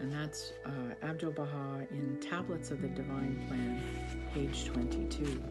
And 0.00 0.12
that's 0.12 0.52
uh, 0.64 1.04
Abdul 1.04 1.32
Baha 1.32 1.86
in 1.90 2.18
Tablets 2.20 2.70
of 2.70 2.80
the 2.80 2.88
Divine 2.88 3.44
Plan, 3.46 3.82
page 4.32 4.64
22. 4.64 5.42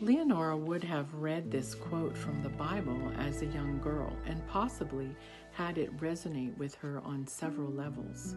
Leonora 0.00 0.56
would 0.56 0.84
have 0.84 1.14
read 1.14 1.50
this 1.50 1.74
quote 1.74 2.16
from 2.16 2.42
the 2.42 2.50
Bible 2.50 3.00
as 3.18 3.40
a 3.40 3.46
young 3.46 3.80
girl 3.80 4.14
and 4.26 4.46
possibly 4.46 5.16
had 5.52 5.78
it 5.78 5.96
resonate 5.96 6.54
with 6.58 6.74
her 6.74 7.00
on 7.02 7.26
several 7.26 7.70
levels. 7.70 8.36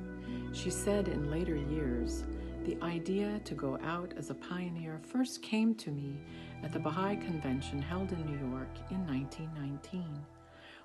She 0.54 0.70
said 0.70 1.10
in 1.10 1.30
later 1.30 1.56
years, 1.56 2.24
the 2.64 2.78
idea 2.82 3.42
to 3.44 3.56
go 3.56 3.78
out 3.84 4.14
as 4.16 4.30
a 4.30 4.36
pioneer 4.36 5.02
first 5.04 5.42
came 5.42 5.76
to 5.76 5.92
me 5.92 6.22
at 6.64 6.72
the 6.72 6.80
Baha'i 6.80 7.18
Convention 7.18 7.82
held 7.82 8.12
in 8.12 8.26
New 8.26 8.52
York 8.52 8.70
in 8.92 9.06
1919, 9.08 10.06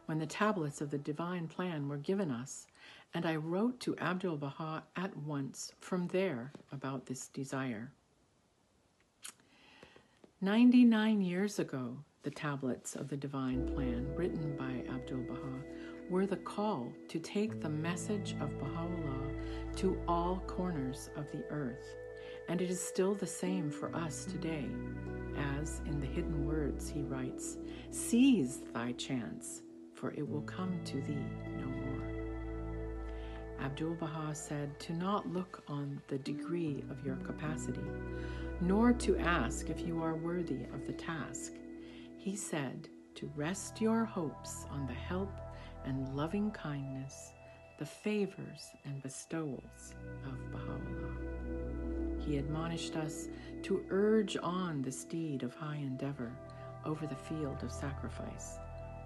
when 0.06 0.18
the 0.18 0.26
tablets 0.26 0.80
of 0.80 0.90
the 0.90 0.98
Divine 0.98 1.46
Plan 1.46 1.88
were 1.88 1.98
given 1.98 2.30
us, 2.30 2.66
and 3.14 3.24
I 3.24 3.36
wrote 3.36 3.78
to 3.80 3.96
Abdul 3.98 4.36
Baha 4.36 4.82
at 4.96 5.16
once 5.16 5.72
from 5.80 6.08
there 6.08 6.52
about 6.72 7.06
this 7.06 7.28
desire. 7.28 7.92
99 10.40 11.22
years 11.22 11.60
ago, 11.60 11.96
the 12.24 12.30
tablets 12.30 12.96
of 12.96 13.08
the 13.08 13.16
Divine 13.16 13.66
Plan, 13.68 14.06
written 14.16 14.56
by 14.56 14.82
Abdul 14.92 15.22
Baha, 15.28 15.62
were 16.10 16.26
the 16.26 16.36
call 16.36 16.92
to 17.08 17.18
take 17.18 17.60
the 17.60 17.68
message 17.68 18.34
of 18.40 18.58
Baha'u'llah 18.58 19.76
to 19.76 19.98
all 20.08 20.42
corners 20.46 21.08
of 21.16 21.30
the 21.30 21.44
earth. 21.50 21.96
And 22.48 22.60
it 22.60 22.68
is 22.68 22.80
still 22.80 23.14
the 23.14 23.26
same 23.26 23.70
for 23.70 23.94
us 23.94 24.24
today, 24.24 24.66
as 25.60 25.80
in 25.86 26.00
the 26.00 26.06
hidden 26.06 26.46
words 26.46 26.88
he 26.88 27.02
writes 27.02 27.58
Seize 27.90 28.60
thy 28.74 28.92
chance, 28.92 29.62
for 29.94 30.10
it 30.10 30.28
will 30.28 30.42
come 30.42 30.78
to 30.84 31.00
thee 31.00 31.24
no 31.58 31.66
more. 31.66 31.93
Abdul 33.64 33.94
Baha 33.94 34.34
said 34.34 34.78
to 34.80 34.92
not 34.92 35.32
look 35.32 35.64
on 35.68 35.98
the 36.08 36.18
degree 36.18 36.84
of 36.90 37.04
your 37.04 37.16
capacity, 37.16 37.80
nor 38.60 38.92
to 38.92 39.16
ask 39.16 39.70
if 39.70 39.80
you 39.80 40.02
are 40.02 40.16
worthy 40.16 40.64
of 40.74 40.86
the 40.86 40.92
task. 40.92 41.54
He 42.18 42.36
said 42.36 42.88
to 43.14 43.32
rest 43.34 43.80
your 43.80 44.04
hopes 44.04 44.66
on 44.70 44.86
the 44.86 44.92
help 44.92 45.32
and 45.86 46.14
loving 46.14 46.50
kindness, 46.50 47.32
the 47.78 47.86
favors 47.86 48.68
and 48.84 49.02
bestowals 49.02 49.94
of 50.26 50.52
Baha'u'llah. 50.52 52.20
He 52.22 52.36
admonished 52.36 52.96
us 52.96 53.28
to 53.62 53.82
urge 53.88 54.36
on 54.42 54.82
the 54.82 54.92
steed 54.92 55.42
of 55.42 55.54
high 55.54 55.76
endeavor 55.76 56.30
over 56.84 57.06
the 57.06 57.16
field 57.16 57.62
of 57.62 57.72
sacrifice 57.72 58.58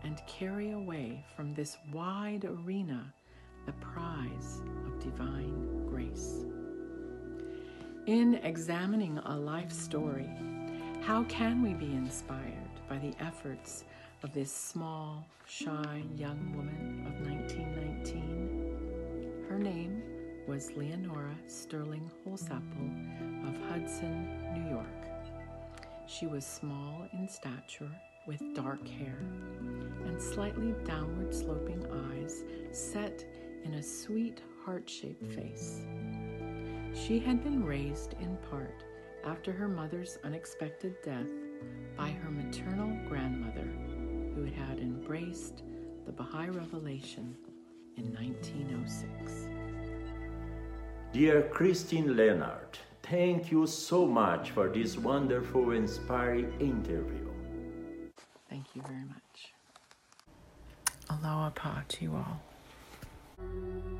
and 0.03 0.21
carry 0.27 0.73
away 0.73 1.25
from 1.37 1.55
this 1.55 1.77
wide 1.92 2.44
arena 2.44 3.14
the 3.68 3.74
prize 3.85 4.62
of 4.87 4.98
divine 4.98 5.87
grace. 5.87 6.46
In 8.07 8.37
examining 8.37 9.18
a 9.26 9.37
life 9.37 9.70
story, 9.70 10.31
how 11.02 11.24
can 11.24 11.62
we 11.62 11.74
be 11.74 11.92
inspired 11.92 12.70
by 12.88 12.96
the 12.96 13.12
efforts 13.20 13.85
of 14.22 14.33
this 14.33 14.50
small, 14.50 15.26
shy 15.46 16.02
young 16.16 16.57
woman 16.57 17.04
of 17.07 17.20
1919. 17.28 19.44
Her 19.50 19.59
name 19.59 20.02
was 20.46 20.72
Leonora 20.74 21.37
Sterling 21.46 22.11
Holsapple 22.24 23.48
of 23.48 23.54
Hudson, 23.68 24.54
New 24.54 24.70
York. 24.70 24.87
She 26.07 26.26
was 26.26 26.46
small 26.46 27.07
in 27.12 27.28
stature 27.28 27.90
with 28.26 28.40
dark 28.54 28.88
hair 28.88 29.18
and 30.07 30.18
slightly 30.20 30.74
downward 30.85 31.35
sloping 31.35 31.87
eyes 32.11 32.42
set 32.72 33.24
in 33.64 33.75
a 33.75 33.83
sweet 33.83 34.40
heart 34.64 34.88
shaped 34.88 35.27
face. 35.33 35.81
She 36.94 37.18
had 37.18 37.42
been 37.42 37.64
raised 37.64 38.14
in 38.21 38.37
part 38.51 38.85
after 39.25 39.53
her 39.53 39.68
mother's 39.68 40.18
unexpected 40.25 40.94
death 41.03 41.31
by 41.97 42.11
her 42.11 42.31
maternal 42.31 42.97
grandmother 43.09 43.68
who 44.35 44.44
had 44.44 44.79
embraced 44.79 45.62
the 46.07 46.12
Baha'i 46.12 46.49
revelation 46.49 47.37
in 47.97 48.05
1906. 48.14 49.49
Dear 51.12 51.42
Christine 51.42 52.16
Leonard, 52.16 52.79
thank 53.03 53.51
you 53.51 53.66
so 53.66 54.07
much 54.07 54.51
for 54.51 54.68
this 54.68 54.97
wonderful, 54.97 55.73
inspiring 55.73 56.53
interview. 56.61 57.29
Thank 58.49 58.75
you 58.75 58.83
very 58.83 59.05
much. 59.05 59.55
Aloha 61.11 61.51
pa 61.51 61.85
to 61.88 62.05
you 62.05 62.14
all. 62.14 62.40
Thank 63.38 63.53
you. 63.53 63.98